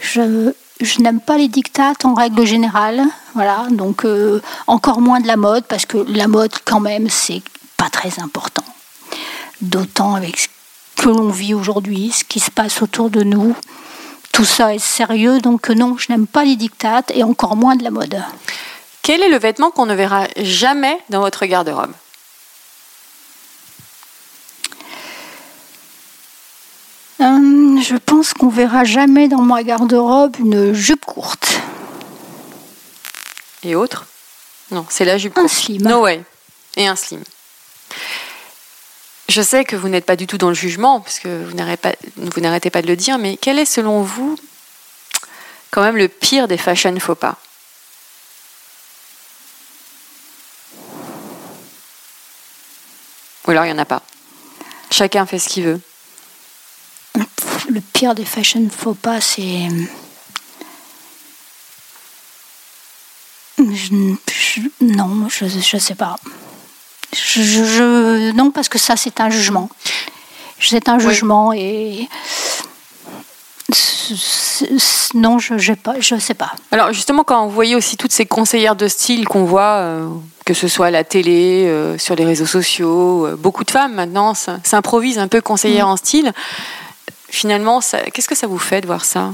Je, 0.00 0.52
je 0.80 1.00
n'aime 1.00 1.20
pas 1.20 1.36
les 1.36 1.48
dictates 1.48 2.04
en 2.04 2.14
règle 2.14 2.44
générale. 2.44 3.02
Voilà, 3.34 3.66
donc 3.70 4.04
euh, 4.04 4.40
encore 4.66 5.00
moins 5.00 5.20
de 5.20 5.26
la 5.26 5.36
mode, 5.36 5.64
parce 5.64 5.86
que 5.86 5.98
la 6.08 6.28
mode, 6.28 6.52
quand 6.64 6.80
même, 6.80 7.08
c'est 7.08 7.42
pas 7.76 7.88
très 7.90 8.20
important. 8.20 8.64
D'autant 9.60 10.14
avec 10.14 10.38
ce 10.38 10.48
que 10.96 11.08
l'on 11.08 11.28
vit 11.28 11.54
aujourd'hui, 11.54 12.12
ce 12.12 12.24
qui 12.24 12.40
se 12.40 12.50
passe 12.50 12.82
autour 12.82 13.10
de 13.10 13.22
nous. 13.22 13.54
Tout 14.32 14.44
ça 14.44 14.74
est 14.74 14.78
sérieux, 14.78 15.40
donc 15.40 15.70
euh, 15.70 15.74
non, 15.74 15.96
je 15.98 16.12
n'aime 16.12 16.26
pas 16.26 16.44
les 16.44 16.56
dictates 16.56 17.10
et 17.14 17.24
encore 17.24 17.56
moins 17.56 17.76
de 17.76 17.84
la 17.84 17.90
mode. 17.90 18.22
Quel 19.02 19.22
est 19.22 19.28
le 19.28 19.38
vêtement 19.38 19.70
qu'on 19.70 19.86
ne 19.86 19.94
verra 19.94 20.28
jamais 20.36 20.98
dans 21.08 21.20
votre 21.20 21.44
garde-robe? 21.46 21.92
Hum, 27.18 27.59
je 27.82 27.96
pense 27.96 28.32
qu'on 28.34 28.48
verra 28.48 28.84
jamais 28.84 29.28
dans 29.28 29.42
ma 29.42 29.62
garde-robe 29.62 30.36
une 30.38 30.72
jupe 30.72 31.04
courte. 31.04 31.60
Et 33.62 33.74
autres 33.74 34.06
Non, 34.70 34.86
c'est 34.88 35.04
la 35.04 35.18
jupe 35.18 35.36
Un 35.36 35.42
courte. 35.42 35.54
slim. 35.54 35.82
No 35.82 36.02
way. 36.02 36.22
Et 36.76 36.86
un 36.86 36.96
slim. 36.96 37.22
Je 39.28 39.42
sais 39.42 39.64
que 39.64 39.76
vous 39.76 39.88
n'êtes 39.88 40.06
pas 40.06 40.16
du 40.16 40.26
tout 40.26 40.38
dans 40.38 40.48
le 40.48 40.54
jugement, 40.54 41.00
parce 41.00 41.18
que 41.20 41.44
vous 41.44 41.54
n'arrêtez 41.54 41.76
pas, 41.90 41.94
vous 42.16 42.40
n'arrêtez 42.40 42.70
pas 42.70 42.82
de 42.82 42.86
le 42.88 42.96
dire, 42.96 43.18
mais 43.18 43.36
quel 43.36 43.58
est 43.58 43.64
selon 43.64 44.02
vous 44.02 44.36
quand 45.70 45.82
même 45.82 45.96
le 45.96 46.08
pire 46.08 46.48
des 46.48 46.58
fashion 46.58 46.98
faux 46.98 47.14
pas? 47.14 47.36
Ou 53.46 53.50
alors 53.50 53.64
il 53.64 53.68
n'y 53.68 53.74
en 53.74 53.78
a 53.78 53.84
pas. 53.84 54.02
Chacun 54.90 55.26
fait 55.26 55.38
ce 55.38 55.48
qu'il 55.48 55.64
veut. 55.64 55.80
Le 57.72 57.80
pire 57.80 58.14
des 58.16 58.24
fashion 58.24 58.68
faux 58.68 58.94
pas, 58.94 59.20
c'est. 59.20 59.68
Je- 63.58 64.14
je- 64.32 64.60
non, 64.80 65.28
je 65.28 65.44
ne 65.44 65.80
sais 65.80 65.94
pas. 65.94 66.16
Je, 67.12 68.32
non, 68.32 68.50
parce 68.50 68.68
que 68.68 68.78
ça, 68.78 68.96
c'est 68.96 69.20
un 69.20 69.30
jugement. 69.30 69.68
C'est 70.60 70.88
un 70.88 70.98
jugement 70.98 71.52
et. 71.52 72.08
Non, 75.14 75.38
je 75.38 75.54
ne 75.54 75.74
pas, 75.74 75.94
je 76.00 76.18
sais 76.18 76.34
pas. 76.34 76.52
Alors 76.72 76.92
justement, 76.92 77.22
quand 77.24 77.44
vous 77.46 77.52
voyez 77.52 77.76
aussi 77.76 77.96
toutes 77.96 78.12
ces 78.12 78.26
conseillères 78.26 78.76
de 78.76 78.88
style 78.88 79.26
qu'on 79.28 79.44
voit, 79.44 79.76
euh, 79.78 80.08
que 80.44 80.54
ce 80.54 80.66
soit 80.68 80.86
à 80.86 80.90
la 80.90 81.04
télé, 81.04 81.66
euh, 81.66 81.96
sur 81.98 82.14
les 82.16 82.24
réseaux 82.24 82.46
sociaux, 82.46 83.26
euh, 83.26 83.36
beaucoup 83.36 83.64
de 83.64 83.70
femmes 83.70 83.94
maintenant 83.94 84.34
s'improvisent 84.34 85.18
un 85.18 85.28
peu 85.28 85.40
conseillères 85.40 85.88
en 85.88 85.96
style. 85.96 86.32
Finalement, 87.30 87.80
qu'est-ce 88.12 88.28
que 88.28 88.34
ça 88.34 88.46
vous 88.46 88.58
fait 88.58 88.80
de 88.80 88.86
voir 88.86 89.04
ça? 89.04 89.32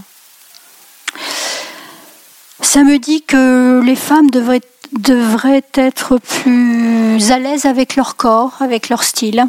Ça 2.61 2.85
me 2.85 2.99
dit 2.99 3.23
que 3.23 3.81
les 3.85 3.97
femmes 3.97 4.31
devraient, 4.31 4.61
devraient 4.93 5.65
être 5.75 6.19
plus 6.19 7.31
à 7.31 7.39
l'aise 7.39 7.65
avec 7.65 7.97
leur 7.97 8.17
corps, 8.17 8.57
avec 8.61 8.89
leur 8.89 9.03
style, 9.03 9.47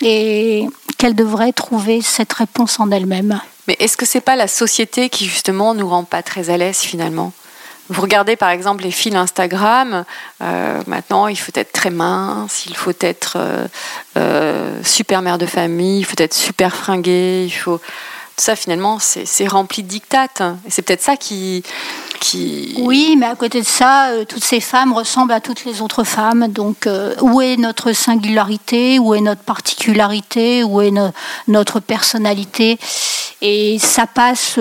et 0.00 0.66
qu'elles 0.98 1.14
devraient 1.14 1.52
trouver 1.52 2.00
cette 2.00 2.32
réponse 2.32 2.78
en 2.80 2.90
elles-mêmes. 2.90 3.40
Mais 3.66 3.76
est-ce 3.80 3.96
que 3.96 4.06
c'est 4.06 4.20
pas 4.20 4.36
la 4.36 4.48
société 4.48 5.08
qui 5.08 5.26
justement 5.26 5.74
nous 5.74 5.88
rend 5.88 6.04
pas 6.04 6.22
très 6.22 6.50
à 6.50 6.56
l'aise 6.56 6.78
finalement? 6.78 7.32
Vous 7.90 8.02
regardez 8.02 8.36
par 8.36 8.50
exemple 8.50 8.84
les 8.84 8.92
fils 8.92 9.14
Instagram. 9.16 10.04
euh, 10.42 10.80
maintenant, 10.86 11.26
il 11.26 11.36
faut 11.36 11.52
être 11.54 11.72
très 11.72 11.90
mince, 11.90 12.64
il 12.66 12.76
faut 12.76 12.92
être 13.00 13.34
euh, 13.36 13.66
euh, 14.16 14.80
super 14.84 15.22
mère 15.22 15.38
de 15.38 15.46
famille, 15.46 15.98
il 15.98 16.04
faut 16.04 16.14
être 16.18 16.34
super 16.34 16.74
fringué, 16.74 17.44
il 17.46 17.50
faut 17.50 17.78
tout 17.78 18.44
ça 18.44 18.54
finalement 18.56 18.98
c'est 19.00 19.46
rempli 19.48 19.82
de 19.82 19.88
dictates. 19.88 20.40
Et 20.64 20.70
c'est 20.70 20.82
peut-être 20.82 21.02
ça 21.02 21.16
qui 21.16 21.62
qui 22.20 22.74
Oui, 22.78 23.16
mais 23.18 23.26
à 23.26 23.34
côté 23.34 23.60
de 23.60 23.66
ça, 23.66 24.10
toutes 24.28 24.44
ces 24.44 24.60
femmes 24.60 24.92
ressemblent 24.92 25.32
à 25.32 25.40
toutes 25.40 25.64
les 25.64 25.80
autres 25.82 26.04
femmes. 26.04 26.48
Donc, 26.48 26.88
où 27.20 27.40
est 27.40 27.56
notre 27.56 27.92
singularité? 27.92 28.98
Où 28.98 29.14
est 29.14 29.20
notre 29.20 29.42
particularité? 29.42 30.62
Où 30.62 30.80
est 30.80 30.90
no- 30.90 31.10
notre 31.48 31.80
personnalité? 31.80 32.78
Et 33.42 33.78
ça 33.78 34.06
passe. 34.06 34.58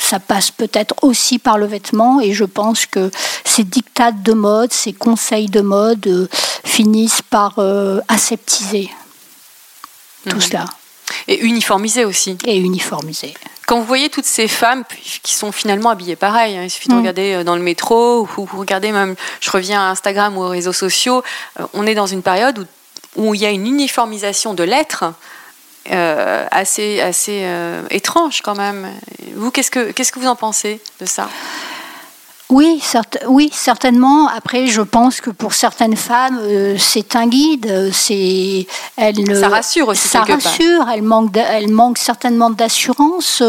Ça 0.00 0.18
passe 0.18 0.50
peut-être 0.50 0.94
aussi 1.02 1.38
par 1.38 1.58
le 1.58 1.66
vêtement 1.66 2.20
et 2.20 2.32
je 2.32 2.44
pense 2.44 2.86
que 2.86 3.10
ces 3.44 3.64
dictates 3.64 4.22
de 4.22 4.32
mode, 4.32 4.72
ces 4.72 4.92
conseils 4.92 5.46
de 5.48 5.60
mode 5.60 6.06
euh, 6.06 6.26
finissent 6.64 7.22
par 7.22 7.54
euh, 7.58 8.00
aseptiser 8.08 8.90
tout 10.28 10.36
Mhm. 10.36 10.40
cela 10.42 10.64
et 11.28 11.40
uniformisé 11.40 12.04
aussi. 12.04 12.36
et 12.44 12.56
uniformiser. 12.58 13.34
Quand 13.66 13.78
vous 13.78 13.84
voyez 13.84 14.08
toutes 14.10 14.24
ces 14.24 14.48
femmes 14.48 14.84
qui 15.22 15.34
sont 15.34 15.52
finalement 15.52 15.90
habillées 15.90 16.16
pareil, 16.16 16.56
hein, 16.56 16.62
il 16.64 16.70
suffit 16.70 16.88
de 16.88 16.94
Mm. 16.94 16.98
regarder 16.98 17.34
euh, 17.34 17.44
dans 17.44 17.54
le 17.56 17.62
métro 17.62 18.22
ou 18.22 18.46
vous 18.46 18.58
regardez 18.58 18.90
même, 18.92 19.14
je 19.40 19.50
reviens 19.50 19.80
à 19.80 19.90
Instagram 19.90 20.36
ou 20.36 20.42
aux 20.42 20.48
réseaux 20.48 20.72
sociaux, 20.72 21.22
on 21.74 21.86
est 21.86 21.94
dans 21.94 22.06
une 22.06 22.22
période 22.22 22.66
où, 23.16 23.22
où 23.28 23.34
il 23.34 23.40
y 23.40 23.46
a 23.46 23.50
une 23.50 23.66
uniformisation 23.66 24.54
de 24.54 24.64
l'être 24.64 25.04
euh, 25.90 26.46
assez, 26.50 27.00
assez 27.00 27.42
euh, 27.44 27.82
étrange 27.90 28.42
quand 28.42 28.56
même. 28.56 28.88
Vous, 29.34 29.50
qu'est-ce 29.50 29.70
que, 29.70 29.92
qu'est-ce 29.92 30.12
que 30.12 30.20
vous 30.20 30.26
en 30.26 30.36
pensez 30.36 30.80
de 31.00 31.06
ça? 31.06 31.28
Oui, 32.50 32.80
certes- 32.82 33.18
oui, 33.28 33.48
certainement. 33.52 34.26
Après, 34.28 34.66
je 34.66 34.82
pense 34.82 35.20
que 35.20 35.30
pour 35.30 35.52
certaines 35.54 35.96
femmes, 35.96 36.38
euh, 36.42 36.76
c'est 36.78 37.14
un 37.14 37.26
guide. 37.28 37.66
euh, 37.66 37.90
C'est, 37.92 38.66
elle, 38.96 39.36
Ça 39.36 39.48
rassure 39.48 39.88
aussi 39.88 40.08
Ça 40.08 40.20
part. 40.20 40.36
rassure. 40.42 40.88
Elle 40.92 41.02
manque, 41.02 41.36
elle 41.36 41.70
manque 41.70 41.98
certainement 41.98 42.50
d'assurance. 42.50 43.42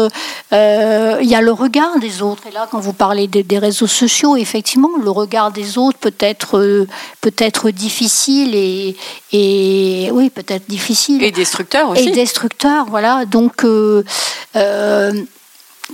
Euh, 0.52 1.18
Il 1.20 1.28
y 1.28 1.34
a 1.34 1.40
le 1.40 1.52
regard 1.52 1.98
des 1.98 2.22
autres. 2.22 2.46
Et 2.46 2.52
là, 2.52 2.68
quand 2.70 2.78
vous 2.80 2.92
parlez 2.92 3.26
des, 3.26 3.42
des 3.42 3.58
réseaux 3.58 3.86
sociaux, 3.86 4.36
effectivement, 4.36 4.90
le 5.02 5.10
regard 5.10 5.50
des 5.50 5.78
autres 5.78 5.98
peut 5.98 6.14
être, 6.20 6.58
euh, 6.58 6.86
peut 7.20 7.34
être 7.38 7.70
difficile 7.70 8.54
et, 8.54 8.96
et 9.32 10.10
oui, 10.12 10.30
peut-être 10.30 10.68
difficile 10.68 11.22
Et 11.22 11.30
destructeur 11.32 11.90
aussi. 11.90 12.08
et 12.08 12.12
destructeur, 12.12 12.86
voilà. 12.88 13.24
Donc, 13.26 13.64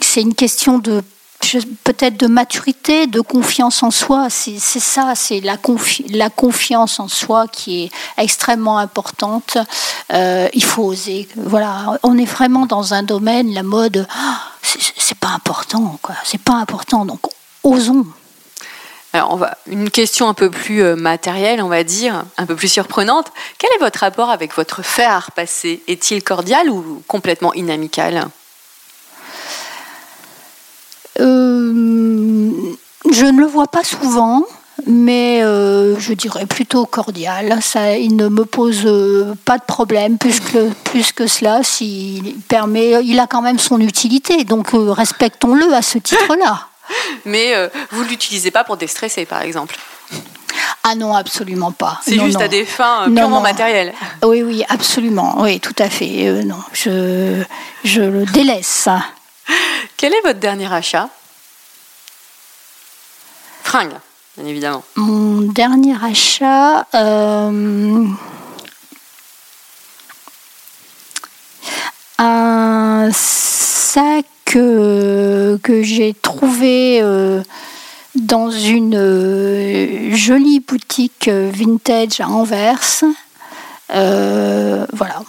c'est 0.00 0.20
une 0.20 0.34
question 0.34 0.78
de 0.78 1.02
peut-être 1.84 2.16
de 2.16 2.26
maturité, 2.26 3.06
de 3.06 3.20
confiance 3.20 3.82
en 3.82 3.90
soi. 3.90 4.28
C'est 4.30 4.58
ça, 4.58 5.14
c'est 5.14 5.40
la, 5.40 5.56
confi- 5.56 6.04
la 6.14 6.30
confiance 6.30 7.00
en 7.00 7.08
soi 7.08 7.46
qui 7.48 7.84
est 7.84 7.90
extrêmement 8.16 8.78
importante. 8.78 9.56
Euh, 10.12 10.48
il 10.52 10.64
faut 10.64 10.84
oser. 10.84 11.28
Voilà, 11.36 11.98
on 12.02 12.18
est 12.18 12.24
vraiment 12.24 12.66
dans 12.66 12.94
un 12.94 13.02
domaine, 13.02 13.52
la 13.54 13.62
mode, 13.62 14.06
ah, 14.10 14.40
c'est- 14.62 15.14
pas 15.18 15.28
important, 15.28 15.98
quoi. 16.02 16.14
C'est 16.24 16.40
pas 16.40 16.54
important. 16.54 17.04
Donc, 17.04 17.20
osons. 17.64 18.06
Alors, 19.12 19.32
on 19.32 19.36
va, 19.36 19.56
une 19.66 19.90
question 19.90 20.28
un 20.28 20.34
peu 20.34 20.50
plus 20.50 20.82
euh, 20.82 20.94
matérielle, 20.94 21.62
on 21.62 21.68
va 21.68 21.82
dire, 21.82 22.24
un 22.36 22.46
peu 22.46 22.54
plus 22.54 22.68
surprenante. 22.68 23.32
Quel 23.58 23.70
est 23.74 23.82
votre 23.82 24.00
rapport 24.00 24.30
avec 24.30 24.54
votre 24.54 24.82
fer 24.82 25.26
repasser? 25.26 25.82
Est-il 25.88 26.22
cordial 26.22 26.68
ou 26.70 27.02
complètement 27.08 27.54
inamical? 27.54 28.28
Je 31.18 31.24
ne 33.24 33.40
le 33.40 33.46
vois 33.46 33.66
pas 33.66 33.84
souvent, 33.84 34.44
mais 34.86 35.42
euh, 35.42 35.98
je 35.98 36.12
dirais 36.12 36.46
plutôt 36.46 36.86
cordial. 36.86 37.58
Ça, 37.62 37.96
il 37.96 38.16
ne 38.16 38.28
me 38.28 38.44
pose 38.44 38.82
euh, 38.86 39.34
pas 39.44 39.58
de 39.58 39.64
problème 39.64 40.18
plus 40.18 40.40
que, 40.40 40.70
plus 40.84 41.12
que 41.12 41.26
cela. 41.26 41.62
S'il 41.62 42.36
permet, 42.48 43.04
il 43.04 43.18
a 43.18 43.26
quand 43.26 43.42
même 43.42 43.58
son 43.58 43.80
utilité, 43.80 44.44
donc 44.44 44.74
euh, 44.74 44.92
respectons-le 44.92 45.72
à 45.74 45.82
ce 45.82 45.98
titre-là. 45.98 46.68
Mais 47.24 47.54
euh, 47.54 47.68
vous 47.90 48.04
ne 48.04 48.08
l'utilisez 48.08 48.50
pas 48.50 48.64
pour 48.64 48.76
déstresser, 48.76 49.26
par 49.26 49.42
exemple? 49.42 49.76
Ah 50.84 50.94
non, 50.94 51.14
absolument 51.14 51.72
pas. 51.72 52.00
C'est 52.02 52.18
juste 52.18 52.38
non. 52.38 52.44
à 52.44 52.48
des 52.48 52.64
fins 52.64 53.02
euh, 53.02 53.08
Non, 53.08 53.16
purement 53.16 53.36
non. 53.36 53.42
matérielles. 53.42 53.92
Oui, 54.24 54.42
oui, 54.42 54.64
absolument. 54.68 55.36
Oui, 55.40 55.60
tout 55.60 55.74
à 55.78 55.90
fait. 55.90 56.28
Euh, 56.28 56.42
non, 56.44 56.56
je, 56.72 57.42
je 57.84 58.00
le 58.00 58.24
délaisse. 58.24 58.88
Quel 59.98 60.14
est 60.14 60.20
votre 60.20 60.38
dernier 60.38 60.72
achat? 60.72 61.08
Fringue, 63.64 63.96
bien 64.36 64.46
évidemment. 64.46 64.84
Mon 64.94 65.40
dernier 65.40 65.96
achat. 66.00 66.86
euh, 66.94 68.06
un 72.18 73.10
sac 73.12 74.24
euh, 74.54 75.58
que 75.64 75.82
j'ai 75.82 76.14
trouvé 76.14 77.00
euh, 77.02 77.42
dans 78.14 78.52
une 78.52 80.14
jolie 80.14 80.60
boutique 80.60 81.28
vintage 81.28 82.20
à 82.20 82.28
Anvers. 82.28 83.02
Voilà. 83.88 85.22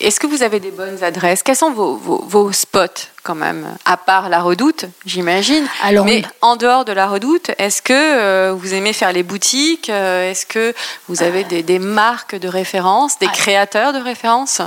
Est-ce 0.00 0.20
que 0.20 0.28
vous 0.28 0.42
avez 0.44 0.60
des 0.60 0.70
bonnes 0.70 1.02
adresses? 1.02 1.42
Quels 1.42 1.56
sont 1.56 1.72
vos, 1.72 1.96
vos- 1.96 2.24
vos 2.28 2.52
spots, 2.52 3.08
quand 3.24 3.34
même 3.34 3.66
À 3.84 3.96
part 3.96 4.28
la 4.28 4.40
redoute, 4.40 4.84
j'imagine? 5.04 5.66
Alors, 5.82 6.04
Mais 6.04 6.22
en 6.40 6.54
dehors 6.54 6.84
de 6.84 6.92
la 6.92 7.08
redoute, 7.08 7.50
est-ce 7.58 7.82
que 7.82 7.92
euh, 7.92 8.52
vous 8.56 8.74
aimez 8.74 8.92
faire 8.92 9.12
les 9.12 9.24
boutiques? 9.24 9.90
Euh, 9.90 10.30
Est-ce 10.30 10.46
que 10.46 10.72
vous 11.08 11.22
avez 11.24 11.42
des, 11.44 11.64
des 11.64 11.80
marques 11.80 12.36
de 12.36 12.46
référence, 12.48 13.18
des 13.18 13.26
Ah. 13.28 13.32
créateurs 13.34 13.92
de 13.92 13.98
référence? 13.98 14.60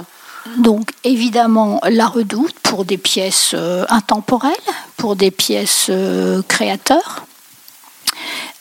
Donc 0.57 0.89
évidemment 1.03 1.79
la 1.87 2.07
redoute 2.07 2.59
pour 2.61 2.83
des 2.83 2.97
pièces 2.97 3.51
euh, 3.53 3.85
intemporelles, 3.89 4.51
pour 4.97 5.15
des 5.15 5.31
pièces 5.31 5.85
euh, 5.89 6.41
créateurs. 6.47 7.25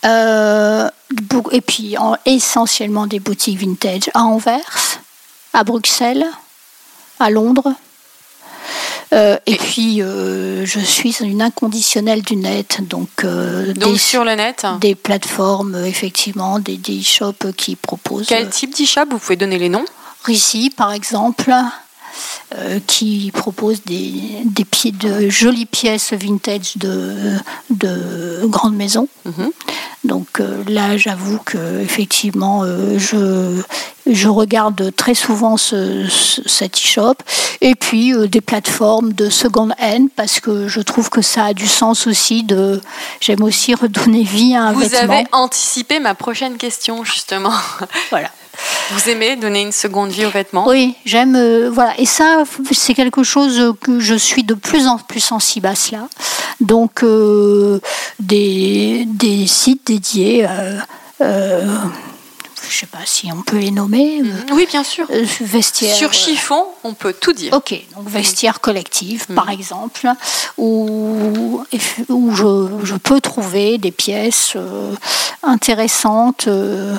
Euh, 0.04 0.88
et 1.52 1.60
puis 1.62 1.98
en- 1.98 2.16
essentiellement 2.26 3.06
des 3.06 3.18
boutiques 3.18 3.58
vintage 3.58 4.10
à 4.14 4.20
Anvers, 4.22 4.98
à 5.52 5.64
Bruxelles, 5.64 6.26
à 7.20 7.30
Londres. 7.30 7.74
Euh, 9.12 9.36
et 9.46 9.56
puis 9.56 10.02
euh, 10.02 10.64
je 10.64 10.78
suis 10.78 11.16
une 11.20 11.42
inconditionnelle 11.42 12.22
du 12.22 12.36
net, 12.36 12.78
donc, 12.82 13.08
euh, 13.24 13.72
Donc 13.74 13.94
des, 13.94 13.98
sur 13.98 14.24
le 14.24 14.36
net 14.36 14.64
des 14.80 14.94
plateformes, 14.94 15.84
effectivement, 15.84 16.60
des, 16.60 16.76
des 16.76 17.00
e-shops 17.00 17.52
qui 17.56 17.74
proposent. 17.74 18.26
Quel 18.28 18.48
type 18.50 18.72
d'e-shop 18.76 19.06
Vous 19.10 19.18
pouvez 19.18 19.36
donner 19.36 19.58
les 19.58 19.68
noms? 19.68 19.84
Rissy, 20.24 20.70
par 20.70 20.92
exemple, 20.92 21.52
qui 22.86 23.30
propose 23.34 23.82
des, 23.84 24.12
des 24.44 24.64
pieds 24.64 24.92
de 24.92 25.28
jolies 25.28 25.66
pièces 25.66 26.12
vintage 26.12 26.76
de, 26.76 27.14
de 27.70 28.40
grandes 28.46 28.74
maisons. 28.76 29.08
Mhm. 29.24 29.50
Donc 30.04 30.40
euh, 30.40 30.64
là, 30.66 30.96
j'avoue 30.96 31.38
que 31.44 31.80
effectivement, 31.80 32.62
euh, 32.64 32.98
je, 32.98 33.60
je 34.10 34.28
regarde 34.28 34.94
très 34.96 35.14
souvent 35.14 35.56
ce, 35.58 36.06
ce- 36.08 36.40
cet 36.48 36.76
e-shop. 36.76 37.16
Et 37.60 37.74
puis 37.74 38.14
euh, 38.14 38.26
des 38.26 38.40
plateformes 38.40 39.12
de 39.12 39.28
second 39.28 39.68
hand, 39.78 40.08
parce 40.16 40.40
que 40.40 40.68
je 40.68 40.80
trouve 40.80 41.10
que 41.10 41.20
ça 41.20 41.44
a 41.46 41.52
du 41.54 41.66
sens 41.68 42.06
aussi. 42.06 42.42
De, 42.44 42.80
j'aime 43.20 43.42
aussi 43.42 43.74
redonner 43.80 44.22
vie 44.22 44.54
à 44.54 44.64
un 44.64 44.72
Vous 44.72 44.80
vêtement. 44.80 45.12
avez 45.16 45.26
anticipé 45.32 46.00
ma 46.00 46.14
prochaine 46.14 46.56
question, 46.56 47.04
justement. 47.04 47.52
Voilà. 48.10 48.30
Vous 48.90 49.08
aimez 49.08 49.36
donner 49.36 49.62
une 49.62 49.72
seconde 49.72 50.10
vie 50.10 50.26
aux 50.26 50.30
vêtements? 50.30 50.66
Oui, 50.68 50.94
j'aime. 51.04 51.36
euh, 51.36 51.70
voilà. 51.72 51.92
Et 51.98 52.06
ça, 52.06 52.44
c'est 52.72 52.94
quelque 52.94 53.22
chose 53.22 53.74
que 53.80 54.00
je 54.00 54.14
suis 54.14 54.42
de 54.42 54.54
plus 54.54 54.86
en 54.88 54.98
plus 54.98 55.20
sensible 55.20 55.66
à 55.68 55.74
cela. 55.74 56.08
Donc, 56.60 57.02
euh, 57.02 57.80
des, 58.18 59.04
des 59.06 59.46
sites 59.46 59.86
dédiés. 59.86 60.46
Euh, 61.20 61.66
je 62.70 62.78
sais 62.78 62.86
pas 62.86 63.04
si 63.04 63.30
on 63.32 63.42
peut 63.42 63.58
les 63.58 63.70
nommer. 63.70 64.20
euh, 64.24 64.54
Oui, 64.54 64.66
bien 64.70 64.84
sûr. 64.84 65.06
euh, 65.10 65.24
vestiaires. 65.40 65.94
Sur 65.94 66.10
euh, 66.10 66.12
chiffon, 66.12 66.64
on 66.84 66.94
peut 66.94 67.12
tout 67.12 67.32
dire. 67.32 67.52
Ok, 67.52 67.74
donc 67.96 68.08
vestiaire 68.08 68.60
collective, 68.60 69.26
Mhm. 69.28 69.34
par 69.36 69.50
exemple, 69.50 70.08
où, 70.58 71.62
où 72.08 72.34
je, 72.34 72.68
je 72.84 72.94
peux 72.94 73.20
trouver 73.20 73.78
des 73.78 73.90
pièces 73.90 74.52
euh, 74.56 74.94
intéressantes 75.42 76.46
euh, 76.48 76.96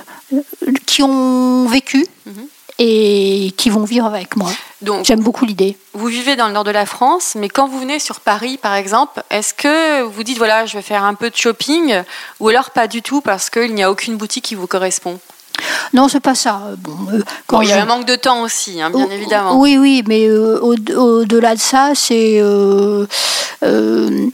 qui 0.86 1.04
ont 1.04 1.66
vécu 1.68 2.06
Mhm. 2.26 2.48
et 2.80 3.54
qui 3.58 3.70
vont 3.70 3.84
vivre 3.84 4.06
avec 4.06 4.36
moi. 4.36 4.52
Donc, 4.82 5.06
J'aime 5.06 5.22
beaucoup 5.22 5.46
l'idée. 5.46 5.78
vous 5.94 6.08
vivez 6.08 6.36
dans 6.36 6.48
le 6.48 6.54
nord 6.54 6.64
de 6.64 6.72
la 6.72 6.86
France, 6.88 7.34
mais 7.36 7.50
quand 7.50 7.68
vous 7.68 7.80
venez 7.80 8.00
sur 8.00 8.20
Paris, 8.22 8.58
par 8.58 8.74
exemple, 8.76 9.22
est-ce 9.30 9.54
que 9.54 10.02
vous 10.04 10.24
dites, 10.24 10.38
voilà, 10.40 10.66
je 10.66 10.74
vais 10.78 10.82
faire 10.82 11.04
un 11.04 11.14
peu 11.14 11.30
de 11.30 11.36
shopping, 11.36 12.02
ou 12.40 12.50
alors 12.50 12.72
pas 12.72 12.88
du 12.88 13.02
tout 13.04 13.22
parce 13.22 13.50
qu'il 13.52 13.74
n'y 13.76 13.84
a 13.84 13.92
aucune 13.92 14.18
boutique 14.18 14.46
qui 14.46 14.56
vous 14.56 14.68
correspond? 14.68 15.20
Non, 15.94 16.08
c'est 16.08 16.20
pas 16.20 16.36
ça. 16.36 16.62
Bon, 16.80 16.92
euh, 17.14 17.22
quand 17.48 17.58
Bon, 17.58 17.62
il 17.64 17.70
y 17.70 17.72
je- 17.72 17.76
a 17.78 17.82
un 17.82 17.86
manque 17.86 18.06
de 18.06 18.16
temps 18.16 18.42
aussi, 18.42 18.82
hein, 18.82 18.90
bien 18.90 19.10
évidemment. 19.10 19.60
Oui, 19.60 19.78
oui, 19.78 20.04
mais 20.08 20.28
euh, 20.28 20.60
au- 20.62 20.76
au-delà 20.98 21.56
de 21.56 21.60
ça, 21.60 21.92
c'est. 21.96 22.40
euh, 22.42 23.06
euh, 23.64 24.28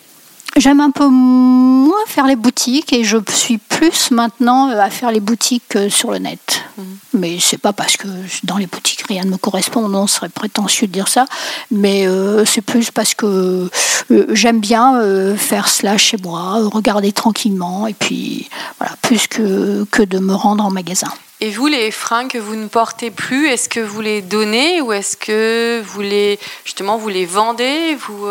J'aime 0.57 0.79
un 0.79 0.89
peu 0.89 1.07
moins 1.07 2.03
faire 2.07 2.25
les 2.25 2.35
boutiques 2.35 2.91
et 2.91 3.03
je 3.03 3.17
suis 3.29 3.59
plus 3.59 4.09
maintenant 4.09 4.69
euh, 4.69 4.79
à 4.79 4.89
faire 4.89 5.11
les 5.11 5.19
boutiques 5.19 5.75
euh, 5.75 5.87
sur 5.87 6.09
le 6.09 6.17
net. 6.17 6.63
Mhm. 6.77 6.97
Mais 7.13 7.37
c'est 7.39 7.59
pas 7.59 7.73
parce 7.73 7.95
que 7.95 8.07
dans 8.43 8.57
les 8.57 8.65
boutiques 8.65 9.03
rien 9.07 9.23
ne 9.23 9.29
me 9.29 9.37
correspond, 9.37 9.87
non, 9.87 10.07
ce 10.07 10.15
serait 10.15 10.29
prétentieux 10.29 10.87
de 10.87 10.91
dire 10.91 11.09
ça. 11.09 11.25
Mais 11.69 12.07
euh, 12.07 12.43
c'est 12.43 12.61
plus 12.61 12.89
parce 12.89 13.13
que 13.13 13.69
euh, 14.09 14.25
j'aime 14.33 14.59
bien 14.59 14.99
euh, 14.99 15.35
faire 15.37 15.69
cela 15.69 15.95
chez 15.97 16.17
moi, 16.23 16.59
regarder 16.71 17.11
tranquillement 17.11 17.85
et 17.85 17.93
puis 17.93 18.49
voilà, 18.79 18.95
plus 19.03 19.27
que, 19.27 19.85
que 19.91 20.01
de 20.01 20.17
me 20.17 20.33
rendre 20.33 20.65
en 20.65 20.71
magasin. 20.71 21.11
Et 21.39 21.51
vous, 21.51 21.67
les 21.67 21.91
fringues 21.91 22.31
que 22.31 22.39
vous 22.39 22.55
ne 22.55 22.67
portez 22.67 23.11
plus, 23.11 23.47
est-ce 23.47 23.69
que 23.69 23.79
vous 23.79 24.01
les 24.01 24.23
donnez 24.23 24.81
ou 24.81 24.91
est-ce 24.91 25.15
que 25.15 25.83
vous 25.85 26.01
les, 26.01 26.39
justement, 26.65 26.97
vous 26.97 27.09
les 27.09 27.27
vendez 27.27 27.95
vous, 27.95 28.25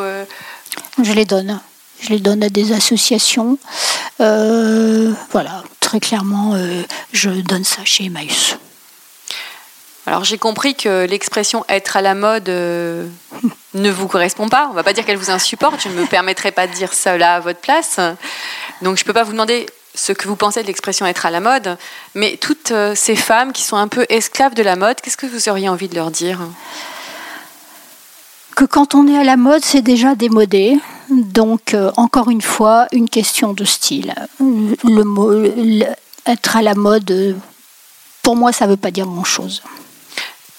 Je 1.05 1.12
les 1.12 1.25
donne. 1.25 1.61
Je 2.00 2.11
les 2.11 2.18
donne 2.18 2.42
à 2.42 2.48
des 2.48 2.72
associations. 2.72 3.59
Euh, 4.20 5.12
voilà, 5.30 5.64
très 5.80 6.00
clairement, 6.00 6.54
euh, 6.54 6.82
je 7.12 7.30
donne 7.30 7.64
ça 7.64 7.85
chez 7.85 8.04
Emmaüs. 8.04 8.56
Alors 10.06 10.22
j'ai 10.22 10.38
compris 10.38 10.76
que 10.76 11.04
l'expression 11.04 11.64
être 11.68 11.96
à 11.96 12.00
la 12.00 12.14
mode 12.14 12.48
euh, 12.48 13.09
ne 13.74 13.90
vous 13.90 14.06
correspond 14.06 14.48
pas. 14.48 14.68
On 14.70 14.74
va 14.74 14.85
pas 14.85 14.92
dire 14.92 15.04
qu'elle 15.04 15.16
vous 15.16 15.30
insupporte. 15.30 15.82
Je 15.82 15.88
ne 15.88 15.94
me 15.94 16.06
permettrai 16.06 16.52
pas 16.52 16.66
de 16.66 16.72
dire 16.72 16.90
là 17.18 17.37
à 17.37 17.40
votre 17.40 17.61
place. 17.61 17.98
Donc 18.82 18.98
je 18.98 19.04
peux 19.04 19.12
pas 19.12 19.24
vous 19.24 19.32
demander 19.32 19.66
ce 19.96 20.12
que 20.12 20.28
vous 20.28 20.37
pensez 20.37 20.62
de 20.62 20.66
l'expression 20.66 21.06
être 21.06 21.26
à 21.26 21.30
la 21.30 21.40
mode. 21.40 21.76
Mais 22.14 22.37
toutes 22.37 22.70
euh, 22.70 22.94
ces 22.94 23.16
femmes 23.16 23.52
qui 23.52 23.62
sont 23.62 23.76
un 23.76 23.88
peu 23.88 24.06
esclaves 24.09 24.54
de 24.54 24.62
la 24.62 24.76
mode, 24.76 25.00
qu'est-ce 25.00 25.16
que 25.16 25.26
vous 25.26 25.48
auriez 25.48 25.68
envie 25.68 25.88
de 25.88 25.94
leur 25.96 26.11
dire? 26.11 26.40
Que 28.54 28.64
quand 28.64 28.94
on 28.94 29.09
est 29.09 29.18
à 29.18 29.24
la 29.24 29.37
mode, 29.37 29.64
c'est 29.64 29.82
déjà 29.82 30.14
démodé. 30.14 30.78
Donc, 31.11 31.75
euh, 31.75 31.90
encore 31.97 32.31
une 32.31 32.42
fois, 32.42 32.87
une 32.92 33.09
question 33.09 33.53
de 33.53 33.64
style. 33.64 34.14
Le 34.40 35.03
mot, 35.03 35.31
le- 35.31 35.85
être 36.27 36.57
à 36.57 36.62
la 36.62 36.75
mode, 36.75 37.37
pour 38.23 38.35
moi, 38.37 38.53
ça 38.53 38.66
ne 38.66 38.71
veut 38.73 38.77
pas 38.77 38.90
dire 38.90 39.07
grand-chose. 39.07 39.62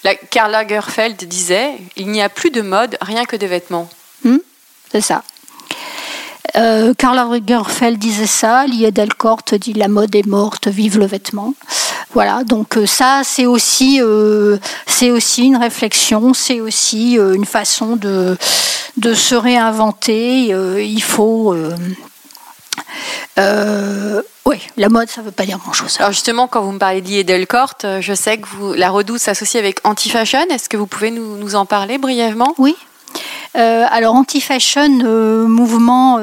La 0.03 0.15
Karl 0.15 0.51
Lagerfeld 0.51 1.17
disait 1.27 1.75
il 1.97 2.07
n'y 2.09 2.21
a 2.21 2.29
plus 2.29 2.49
de 2.51 2.61
mode, 2.61 2.97
rien 3.01 3.25
que 3.25 3.35
des 3.35 3.47
vêtements. 3.47 3.89
C'est 4.91 5.01
ça. 5.01 5.23
Euh, 6.55 6.93
Karl 6.97 7.15
Lagerfeld 7.15 7.99
disait 7.99 8.25
ça, 8.25 8.65
Delcourt 8.67 9.43
dit 9.59 9.73
la 9.73 9.87
mode 9.87 10.15
est 10.15 10.25
morte, 10.25 10.67
vive 10.67 10.97
le 10.97 11.05
vêtement. 11.05 11.53
Voilà, 12.13 12.43
donc 12.43 12.77
euh, 12.77 12.85
ça 12.85 13.21
c'est 13.23 13.45
aussi, 13.45 13.99
euh, 14.01 14.57
c'est 14.85 15.11
aussi 15.11 15.45
une 15.45 15.57
réflexion, 15.57 16.33
c'est 16.33 16.61
aussi 16.61 17.19
euh, 17.19 17.33
une 17.33 17.45
façon 17.45 17.95
de, 17.95 18.37
de 18.95 19.13
se 19.13 19.35
réinventer. 19.35 20.53
Euh, 20.53 20.81
il 20.81 21.03
faut. 21.03 21.53
Euh, 23.37 24.21
oui, 24.45 24.61
la 24.77 24.89
mode 24.89 25.09
ça 25.09 25.21
veut 25.21 25.31
pas 25.31 25.45
dire 25.45 25.57
grand-chose. 25.57 25.97
Alors 25.99 26.11
justement, 26.11 26.47
quand 26.47 26.61
vous 26.61 26.71
me 26.71 26.79
parlez 26.79 27.01
d'I. 27.01 27.23
Delcourt, 27.23 27.73
euh, 27.83 28.01
je 28.01 28.13
sais 28.13 28.37
que 28.37 28.47
vous, 28.47 28.73
la 28.73 28.89
redoute 28.89 29.19
s'associe 29.19 29.61
avec 29.61 29.79
Anti-Fashion. 29.83 30.45
Est-ce 30.49 30.69
que 30.69 30.77
vous 30.77 30.87
pouvez 30.87 31.11
nous, 31.11 31.37
nous 31.37 31.55
en 31.55 31.65
parler 31.65 31.97
brièvement? 31.97 32.55
Oui. 32.57 32.75
Alors, 33.53 34.15
Anti-Fashion, 34.15 35.47
mouvement 35.47 36.19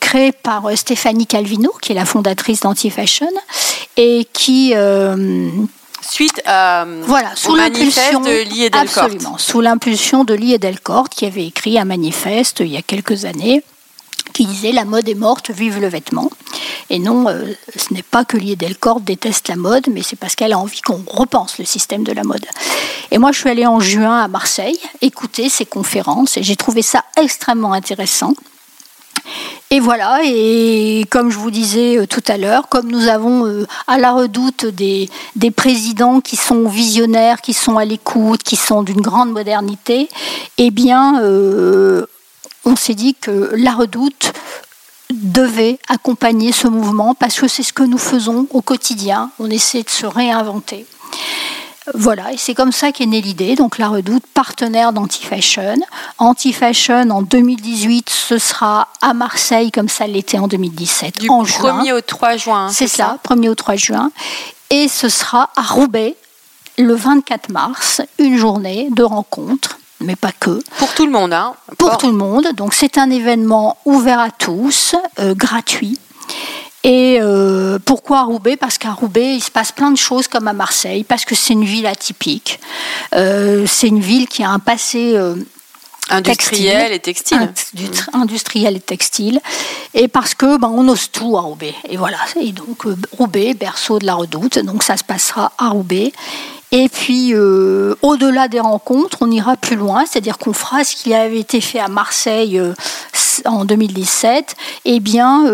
créé 0.00 0.32
par 0.32 0.70
Stéphanie 0.76 1.26
Calvino, 1.26 1.72
qui 1.80 1.92
est 1.92 1.94
la 1.94 2.04
fondatrice 2.04 2.60
d'Anti-Fashion, 2.60 3.28
et 3.96 4.26
qui 4.32 4.74
suite 6.00 6.40
à, 6.46 6.86
voilà, 7.02 7.34
sous 7.34 7.54
manifeste 7.54 8.14
de 8.24 8.42
Lee. 8.48 8.70
Absolument, 8.72 9.36
sous 9.36 9.60
l'impulsion 9.60 10.24
de 10.24 10.34
Lee 10.34 10.58
Delcourt, 10.58 11.08
qui 11.10 11.26
avait 11.26 11.46
écrit 11.46 11.78
un 11.78 11.84
manifeste 11.84 12.60
il 12.60 12.68
y 12.68 12.76
a 12.76 12.82
quelques 12.82 13.24
années 13.24 13.62
qui 14.32 14.46
disait 14.46 14.72
la 14.72 14.84
mode 14.84 15.08
est 15.08 15.14
morte, 15.14 15.50
vive 15.50 15.80
le 15.80 15.88
vêtement. 15.88 16.30
Et 16.90 16.98
non, 16.98 17.28
euh, 17.28 17.52
ce 17.76 17.92
n'est 17.92 18.02
pas 18.02 18.24
que 18.24 18.36
Lee 18.36 18.56
Delcourt 18.56 19.00
déteste 19.00 19.48
la 19.48 19.56
mode, 19.56 19.88
mais 19.90 20.02
c'est 20.02 20.16
parce 20.16 20.34
qu'elle 20.34 20.52
a 20.52 20.58
envie 20.58 20.80
qu'on 20.80 21.02
repense 21.06 21.58
le 21.58 21.64
système 21.64 22.04
de 22.04 22.12
la 22.12 22.24
mode. 22.24 22.46
Et 23.10 23.18
moi, 23.18 23.32
je 23.32 23.40
suis 23.40 23.50
allée 23.50 23.66
en 23.66 23.80
juin 23.80 24.20
à 24.20 24.28
Marseille 24.28 24.78
écouter 25.00 25.48
ces 25.48 25.66
conférences 25.66 26.36
et 26.36 26.42
j'ai 26.42 26.56
trouvé 26.56 26.82
ça 26.82 27.04
extrêmement 27.20 27.72
intéressant. 27.72 28.34
Et 29.70 29.80
voilà, 29.80 30.20
et 30.24 31.04
comme 31.10 31.30
je 31.30 31.36
vous 31.36 31.50
disais 31.50 31.98
euh, 31.98 32.06
tout 32.06 32.22
à 32.28 32.38
l'heure, 32.38 32.70
comme 32.70 32.90
nous 32.90 33.08
avons 33.08 33.44
euh, 33.44 33.66
à 33.86 33.98
la 33.98 34.12
redoute 34.12 34.64
des, 34.64 35.10
présidents 35.54 36.20
qui 36.20 36.36
sont 36.36 36.68
visionnaires, 36.68 37.42
qui 37.42 37.52
sont 37.52 37.76
à 37.76 37.84
l'écoute, 37.84 38.42
qui 38.42 38.56
sont 38.56 38.82
d'une 38.82 39.02
grande 39.02 39.30
modernité, 39.30 40.08
eh 40.56 40.70
bien, 40.70 41.20
on 42.68 42.76
s'est 42.76 42.94
dit 42.94 43.14
que 43.14 43.50
la 43.56 43.72
redoute 43.72 44.32
devait 45.10 45.78
accompagner 45.88 46.52
ce 46.52 46.68
mouvement 46.68 47.14
parce 47.14 47.40
que 47.40 47.48
c'est 47.48 47.62
ce 47.62 47.72
que 47.72 47.82
nous 47.82 47.98
faisons 47.98 48.46
au 48.50 48.60
quotidien. 48.60 49.30
On 49.38 49.48
essaie 49.48 49.82
de 49.82 49.88
se 49.88 50.04
réinventer. 50.04 50.84
Voilà, 51.94 52.30
et 52.34 52.36
c'est 52.36 52.52
comme 52.52 52.72
ça 52.72 52.92
qu'est 52.92 53.06
née 53.06 53.22
l'idée. 53.22 53.54
Donc 53.54 53.78
la 53.78 53.88
Redoute, 53.88 54.26
partenaire 54.34 54.92
d'Anti-Fashion. 54.92 55.76
Anti-Fashion 56.18 57.08
en 57.08 57.22
2018, 57.22 58.10
ce 58.10 58.36
sera 58.36 58.88
à 59.00 59.14
Marseille 59.14 59.70
comme 59.70 59.88
ça 59.88 60.06
l'était 60.06 60.38
en 60.38 60.48
2017. 60.48 61.18
Du 61.18 61.30
en 61.30 61.44
1er 61.44 61.94
au 61.94 62.02
3 62.02 62.36
juin. 62.36 62.68
C'est 62.70 62.88
ça, 62.88 63.16
1er 63.26 63.48
au 63.48 63.54
3 63.54 63.76
juin. 63.76 64.10
Et 64.68 64.88
ce 64.88 65.08
sera 65.08 65.48
à 65.56 65.62
Roubaix 65.62 66.14
le 66.76 66.94
24 66.94 67.48
mars, 67.48 68.02
une 68.18 68.36
journée 68.36 68.88
de 68.90 69.02
rencontre 69.02 69.78
mais 70.00 70.16
pas 70.16 70.32
que. 70.32 70.60
Pour 70.78 70.94
tout 70.94 71.06
le 71.06 71.12
monde, 71.12 71.32
hein 71.32 71.54
Pour 71.76 71.98
tout 71.98 72.08
le 72.08 72.16
monde. 72.16 72.48
Donc 72.54 72.74
c'est 72.74 72.98
un 72.98 73.10
événement 73.10 73.78
ouvert 73.84 74.20
à 74.20 74.30
tous, 74.30 74.94
euh, 75.18 75.34
gratuit. 75.34 75.98
Et 76.84 77.18
euh, 77.20 77.78
pourquoi 77.84 78.22
Roubaix? 78.22 78.56
Parce 78.56 78.78
qu'à 78.78 78.92
Roubaix, 78.92 79.34
il 79.34 79.42
se 79.42 79.50
passe 79.50 79.72
plein 79.72 79.90
de 79.90 79.98
choses 79.98 80.28
comme 80.28 80.46
à 80.46 80.52
Marseille, 80.52 81.04
parce 81.04 81.24
que 81.24 81.34
c'est 81.34 81.52
une 81.52 81.64
ville 81.64 81.86
atypique. 81.86 82.60
Euh, 83.14 83.66
c'est 83.66 83.88
une 83.88 84.00
ville 84.00 84.28
qui 84.28 84.44
a 84.44 84.50
un 84.50 84.60
passé 84.60 85.18
industriel 86.08 86.92
et 86.92 87.00
textile. 87.00 87.52
Industriel 88.12 88.76
et 88.76 88.80
textile. 88.80 89.40
Et 89.92 90.06
parce 90.06 90.34
que 90.34 90.56
ben, 90.56 90.70
on 90.72 90.88
ose 90.88 91.10
tout 91.10 91.36
à 91.36 91.40
Roubaix. 91.40 91.74
Et 91.88 91.96
voilà. 91.96 92.18
Et 92.40 92.52
donc 92.52 92.84
Roubaix, 93.12 93.54
berceau 93.54 93.98
de 93.98 94.06
la 94.06 94.14
redoute. 94.14 94.58
Donc 94.60 94.84
ça 94.84 94.96
se 94.96 95.04
passera 95.04 95.52
à 95.58 95.70
Roubaix. 95.70 96.12
Et 96.70 96.88
puis, 96.88 97.34
au-delà 97.34 98.48
des 98.48 98.60
rencontres, 98.60 99.18
on 99.22 99.30
ira 99.30 99.56
plus 99.56 99.76
loin, 99.76 100.04
c'est-à-dire 100.06 100.38
qu'on 100.38 100.52
fera 100.52 100.84
ce 100.84 100.96
qui 100.96 101.14
avait 101.14 101.40
été 101.40 101.60
fait 101.60 101.78
à 101.78 101.88
Marseille 101.88 102.60
en 103.46 103.64
2017. 103.64 104.54
Eh 104.84 105.00
bien, 105.00 105.44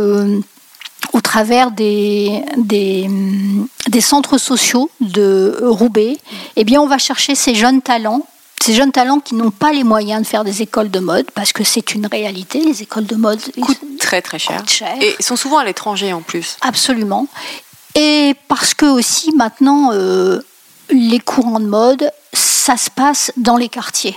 au 1.12 1.20
travers 1.20 1.70
des, 1.70 2.42
des, 2.56 4.00
centres 4.00 4.38
sociaux 4.38 4.90
de 5.00 5.56
Roubaix, 5.62 6.16
eh 6.56 6.64
bien, 6.64 6.80
on 6.80 6.88
va 6.88 6.98
chercher 6.98 7.34
ces 7.34 7.54
jeunes 7.54 7.82
talents 7.82 8.26
ces 8.64 8.72
jeunes 8.72 8.92
talents 8.92 9.20
qui 9.20 9.34
n'ont 9.34 9.50
pas 9.50 9.72
les 9.72 9.84
moyens 9.84 10.22
de 10.22 10.26
faire 10.26 10.42
des 10.42 10.62
écoles 10.62 10.90
de 10.90 10.98
mode, 10.98 11.30
parce 11.32 11.52
que 11.52 11.62
c'est 11.64 11.94
une 11.94 12.06
réalité, 12.06 12.60
les 12.60 12.80
écoles 12.80 13.04
de 13.04 13.14
mode 13.14 13.38
coûtent 13.60 13.98
très 13.98 14.22
très 14.22 14.38
cher. 14.38 14.62
Et 15.02 15.22
sont 15.22 15.36
souvent 15.36 15.58
à 15.58 15.64
l'étranger 15.66 16.14
en 16.14 16.22
plus. 16.22 16.56
Absolument. 16.62 17.26
Et 17.94 18.34
parce 18.48 18.72
que 18.72 18.86
aussi 18.86 19.32
maintenant, 19.36 19.90
euh, 19.92 20.40
les 20.90 21.20
courants 21.20 21.60
de 21.60 21.66
mode, 21.66 22.10
ça 22.32 22.76
se 22.76 22.90
passe 22.90 23.32
dans 23.36 23.56
les 23.56 23.68
quartiers. 23.68 24.16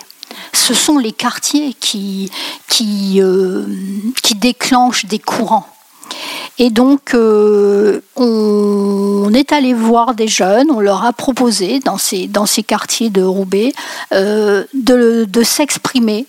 Ce 0.53 0.73
sont 0.73 0.97
les 0.97 1.11
quartiers 1.11 1.73
qui, 1.73 2.31
qui, 2.67 3.21
euh, 3.21 3.63
déclenchent 4.35 5.05
des 5.05 5.19
courants. 5.19 5.67
Et 6.59 6.69
donc, 6.69 7.13
euh, 7.13 8.01
on 8.15 9.31
est 9.33 9.51
allé 9.51 9.73
voir 9.73 10.15
des 10.15 10.27
jeunes, 10.27 10.71
on 10.71 10.79
leur 10.79 11.05
a 11.05 11.13
proposé 11.13 11.79
dans 11.79 11.97
ces, 11.97 12.27
dans 12.27 12.45
ces 12.45 12.63
quartiers 12.63 13.09
de 13.09 13.21
Roubaix 13.21 13.73
euh, 14.13 14.63
de, 14.73 15.25
de 15.27 15.43
s'exprimer, 15.43 16.25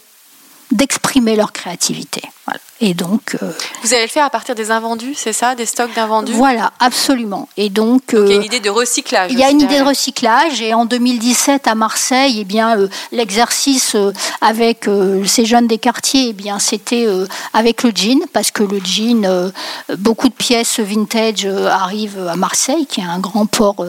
d'exprimer 0.70 1.36
leur 1.36 1.52
créativité. 1.52 2.22
Voilà. 2.44 2.60
Et 2.80 2.94
donc, 2.94 3.36
euh, 3.42 3.50
vous 3.82 3.92
allez 3.92 4.04
le 4.04 4.08
faire 4.08 4.24
à 4.24 4.30
partir 4.30 4.54
des 4.54 4.70
invendus, 4.70 5.14
c'est 5.16 5.32
ça, 5.32 5.56
des 5.56 5.66
stocks 5.66 5.92
d'invendus? 5.94 6.32
Voilà, 6.32 6.70
absolument. 6.78 7.48
Et 7.56 7.70
donc, 7.70 8.02
il 8.12 8.18
y 8.18 8.32
a 8.32 8.34
une 8.34 8.40
euh, 8.40 8.44
idée 8.44 8.60
de 8.60 8.70
recyclage. 8.70 9.32
Il 9.32 9.38
y 9.38 9.42
a 9.42 9.50
une 9.50 9.60
idée 9.60 9.80
de 9.80 9.84
recyclage. 9.84 10.62
Et 10.62 10.74
en 10.74 10.84
2017 10.84 11.66
à 11.66 11.74
Marseille, 11.74 12.36
eh 12.38 12.44
bien, 12.44 12.78
euh, 12.78 12.88
l'exercice 13.10 13.96
avec 14.40 14.88
ces 15.26 15.44
jeunes 15.44 15.66
des 15.66 15.78
quartiers, 15.78 16.28
eh 16.28 16.32
bien, 16.32 16.60
c'était 16.60 17.06
avec 17.52 17.82
le 17.82 17.90
jean, 17.94 18.20
parce 18.32 18.50
que 18.50 18.62
le 18.62 18.80
jean, 18.84 19.50
beaucoup 19.98 20.28
de 20.28 20.34
pièces 20.34 20.78
vintage 20.78 21.46
arrivent 21.46 22.28
à 22.28 22.36
Marseille, 22.36 22.86
qui 22.86 23.00
est 23.00 23.04
un 23.04 23.18
grand 23.18 23.46
port 23.46 23.84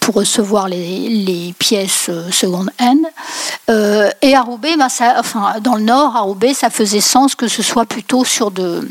pour 0.00 0.14
recevoir 0.14 0.68
les, 0.68 1.08
les 1.08 1.54
pièces 1.58 2.10
seconde 2.32 2.70
hand. 2.80 3.06
et 4.22 4.34
à 4.34 4.42
Roubaix, 4.42 4.76
ben, 4.76 4.88
ça, 4.88 5.16
enfin, 5.18 5.54
dans 5.60 5.74
le 5.74 5.82
Nord, 5.82 6.16
à 6.16 6.20
Roubaix, 6.20 6.54
ça 6.54 6.70
faisait 6.70 7.00
sens 7.00 7.34
que 7.34 7.48
ce 7.48 7.62
soit 7.62 7.84
plus 7.84 7.97
plutôt 7.98 8.24
sur 8.24 8.52
de, 8.52 8.88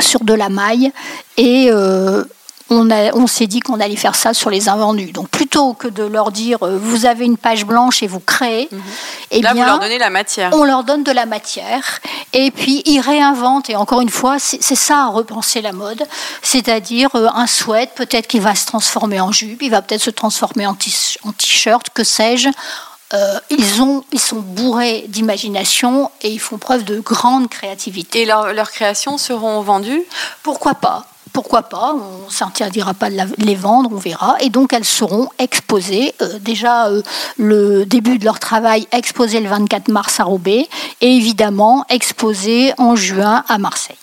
sur 0.00 0.24
de 0.24 0.32
la 0.32 0.48
maille 0.48 0.90
et 1.36 1.68
euh, 1.70 2.24
on, 2.70 2.90
on 2.90 3.26
s'est 3.26 3.46
dit 3.46 3.60
qu'on 3.60 3.78
allait 3.78 3.96
faire 3.96 4.14
ça 4.14 4.32
sur 4.32 4.48
les 4.48 4.70
invendus. 4.70 5.12
Donc 5.12 5.28
plutôt 5.28 5.74
que 5.74 5.88
de 5.88 6.04
leur 6.04 6.32
dire 6.32 6.62
euh, 6.62 6.78
vous 6.80 7.04
avez 7.04 7.26
une 7.26 7.36
page 7.36 7.66
blanche 7.66 8.02
et 8.02 8.06
vous 8.06 8.20
créez, 8.20 8.70
mhm. 8.72 8.80
eh 9.30 9.42
Là, 9.42 9.52
bien, 9.52 9.62
vous 9.62 9.68
leur 9.68 9.78
donnez 9.78 9.98
la 9.98 10.08
matière. 10.08 10.50
On 10.54 10.64
leur 10.64 10.84
donne 10.84 11.04
de 11.04 11.12
la 11.12 11.26
matière 11.26 12.00
et 12.32 12.50
puis 12.50 12.82
ils 12.86 13.00
réinventent. 13.00 13.68
Et 13.68 13.76
encore 13.76 14.00
une 14.00 14.08
fois, 14.08 14.38
c'est 14.38 14.74
ça 14.74 15.00
à 15.00 15.08
repenser 15.08 15.60
la 15.60 15.72
mode, 15.72 16.02
c'est-à-dire 16.40 17.10
euh, 17.16 17.28
un 17.34 17.46
sweat 17.46 17.90
peut-être 17.94 18.26
qu'il 18.26 18.40
va 18.40 18.54
se 18.54 18.64
transformer 18.64 19.20
en 19.20 19.32
jupe, 19.32 19.60
il 19.60 19.70
va 19.70 19.82
peut-être 19.82 20.00
se 20.00 20.08
transformer 20.08 20.66
en 20.66 20.72
t-shirt, 20.72 21.90
que 21.92 22.04
sais-je 22.04 22.48
euh, 23.14 23.38
ils, 23.50 23.80
ont, 23.80 24.04
ils 24.12 24.20
sont 24.20 24.40
bourrés 24.40 25.04
d'imagination 25.08 26.10
et 26.22 26.30
ils 26.30 26.40
font 26.40 26.58
preuve 26.58 26.84
de 26.84 27.00
grande 27.00 27.48
créativité. 27.48 28.22
Et 28.22 28.26
leurs 28.26 28.70
créations 28.70 29.18
seront 29.18 29.60
vendues? 29.60 30.02
Pourquoi 30.42 30.74
pas? 30.74 31.06
Pourquoi 31.32 31.62
pas, 31.62 31.94
on 31.94 32.26
ne 32.26 32.30
s'interdira 32.30 32.94
pas 32.94 33.10
de 33.10 33.16
les 33.38 33.56
vendre, 33.56 33.90
on 33.92 33.96
verra. 33.96 34.36
Et 34.40 34.50
donc 34.50 34.72
elles 34.72 34.84
seront 34.84 35.28
exposées. 35.40 36.14
Euh, 36.22 36.38
déjà, 36.38 36.86
euh, 36.86 37.02
le 37.38 37.84
début 37.84 38.18
de 38.18 38.24
leur 38.24 38.38
travail 38.38 38.86
exposé 38.92 39.40
le 39.40 39.48
24 39.48 39.88
mars 39.88 40.20
à 40.20 40.24
Roubaix 40.24 40.68
et 41.00 41.16
évidemment 41.16 41.84
exposé 41.88 42.72
en 42.78 42.94
juin 42.94 43.44
à 43.48 43.58
Marseille. 43.58 43.96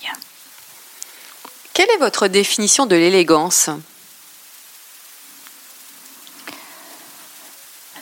Quelle 1.74 1.90
est 1.96 2.00
votre 2.00 2.28
définition 2.28 2.86
de 2.86 2.98
l'élégance? 2.98 3.70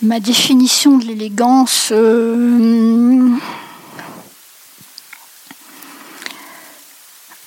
Ma 0.01 0.19
définition 0.19 0.97
de 0.97 1.05
l'élégance. 1.05 1.89
Euh, 1.91 3.29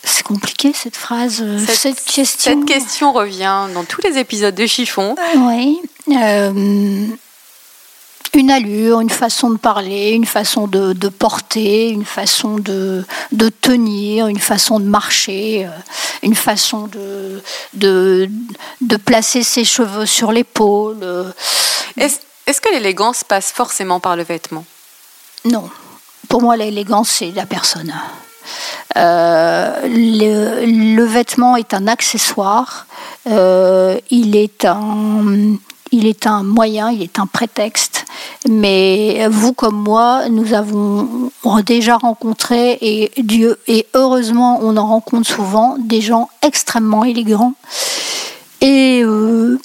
c'est 0.05 0.23
compliqué 0.23 0.73
cette 0.75 0.97
phrase, 0.97 1.41
euh, 1.43 1.59
cette, 1.67 2.05
question. 2.05 2.53
Cette 2.53 2.65
question 2.67 3.13
revient 3.13 3.67
dans 3.75 3.85
tous 3.85 4.03
les 4.03 4.19
épisodes 4.19 4.55
de 4.55 4.67
Chiffon. 4.67 5.15
oui. 5.37 5.81
Euh, 6.11 7.07
une 8.35 8.51
allure, 8.51 9.01
une 9.01 9.11
façon 9.11 9.51
de 9.51 9.59
parler, 9.59 10.13
une 10.13 10.25
façon 10.25 10.67
de, 10.67 11.09
porter, 11.11 11.91
une 11.91 12.07
façon 12.07 12.57
de, 12.57 13.05
de, 13.31 13.51
tenir, 13.51 14.27
une 14.27 14.39
façon 14.39 14.81
de 14.81 14.87
marcher, 14.87 15.69
une 16.23 16.35
façon 16.35 16.87
de, 16.87 17.43
de, 17.75 18.31
de 18.81 18.97
placer 18.97 19.43
ses 19.43 19.65
cheveux 19.65 20.07
sur 20.07 20.33
l'épaule. 20.33 21.35
Est-ce 21.99 22.21
que 22.61 22.73
l'élégance 22.73 23.25
passe 23.25 23.53
forcément 23.53 24.01
par 24.01 24.17
le 24.17 24.23
vêtement? 24.23 24.65
Non. 25.45 25.69
Pour 26.29 26.43
moi, 26.43 26.57
l'élégance, 26.57 27.09
c'est 27.09 27.31
la 27.33 27.47
personne. 27.47 27.93
Euh, 28.97 29.81
le, 29.85 31.05
vêtement 31.05 31.57
est 31.57 31.75
un 31.75 31.87
accessoire, 31.87 32.87
euh, 33.29 33.99
il, 34.11 34.37
est 34.37 34.65
un, 34.65 34.83
moyen, 36.43 36.91
il 36.91 37.03
est 37.03 37.19
un 37.19 37.27
prétexte, 37.27 38.05
mais 38.49 39.27
vous 39.29 39.53
comme 39.53 39.77
moi, 39.77 40.29
nous 40.29 40.55
avons 40.55 41.31
déjà 41.65 41.97
rencontré, 41.97 42.79
et 42.81 43.87
heureusement 43.95 44.59
on 44.63 44.77
en 44.77 44.87
rencontre 44.87 45.29
souvent, 45.29 45.77
des 45.79 46.01
gens 46.01 46.29
extrêmement 46.43 47.05
élégants, 47.05 47.55
et 48.61 49.03
euh, 49.03 49.59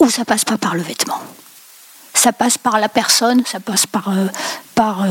où 0.00 0.10
ça 0.10 0.24
passe 0.24 0.44
pas 0.44 0.58
par 0.58 0.74
le 0.74 0.82
vêtement 0.82 1.20
ça 2.18 2.32
passe 2.32 2.58
par 2.58 2.80
la 2.80 2.88
personne, 2.88 3.42
ça 3.46 3.60
passe 3.60 3.86
par, 3.86 4.12
par 4.74 5.06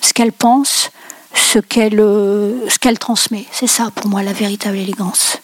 ce 0.00 0.12
qu'elle 0.12 0.32
pense, 0.32 0.90
ce 1.34 1.58
qu'elle 1.58 1.98
ce 1.98 2.78
qu'elle 2.78 2.98
transmet. 2.98 3.44
C'est 3.52 3.66
ça 3.66 3.90
pour 3.94 4.08
moi 4.08 4.22
la 4.22 4.32
véritable 4.32 4.76
élégance. 4.76 5.38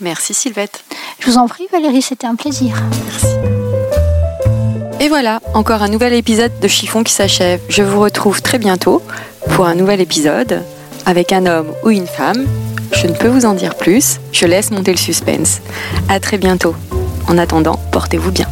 Merci 0.00 0.32
Sylvette. 0.32 0.84
Je 1.18 1.30
vous 1.30 1.38
en 1.38 1.48
prie 1.48 1.66
Valérie, 1.72 2.02
c'était 2.02 2.26
un 2.26 2.36
plaisir. 2.36 2.76
Merci. 3.04 3.36
Et 5.00 5.08
voilà, 5.08 5.40
encore 5.54 5.82
un 5.82 5.88
nouvel 5.88 6.12
épisode 6.12 6.58
de 6.60 6.66
Chiffon 6.66 7.04
qui 7.04 7.12
s'achève. 7.12 7.60
Je 7.68 7.82
vous 7.82 8.00
retrouve 8.00 8.42
très 8.42 8.58
bientôt 8.58 9.00
pour 9.54 9.66
un 9.66 9.76
nouvel 9.76 10.00
épisode 10.00 10.64
avec 11.06 11.32
un 11.32 11.46
homme 11.46 11.72
ou 11.84 11.90
une 11.90 12.08
femme. 12.08 12.46
Je 12.92 13.06
ne 13.06 13.12
peux 13.12 13.28
vous 13.28 13.44
en 13.44 13.54
dire 13.54 13.76
plus, 13.76 14.18
je 14.32 14.46
laisse 14.46 14.72
monter 14.72 14.90
le 14.90 14.98
suspense. 14.98 15.60
À 16.08 16.18
très 16.18 16.38
bientôt. 16.38 16.74
En 17.28 17.38
attendant, 17.38 17.78
portez-vous 17.92 18.32
bien. 18.32 18.48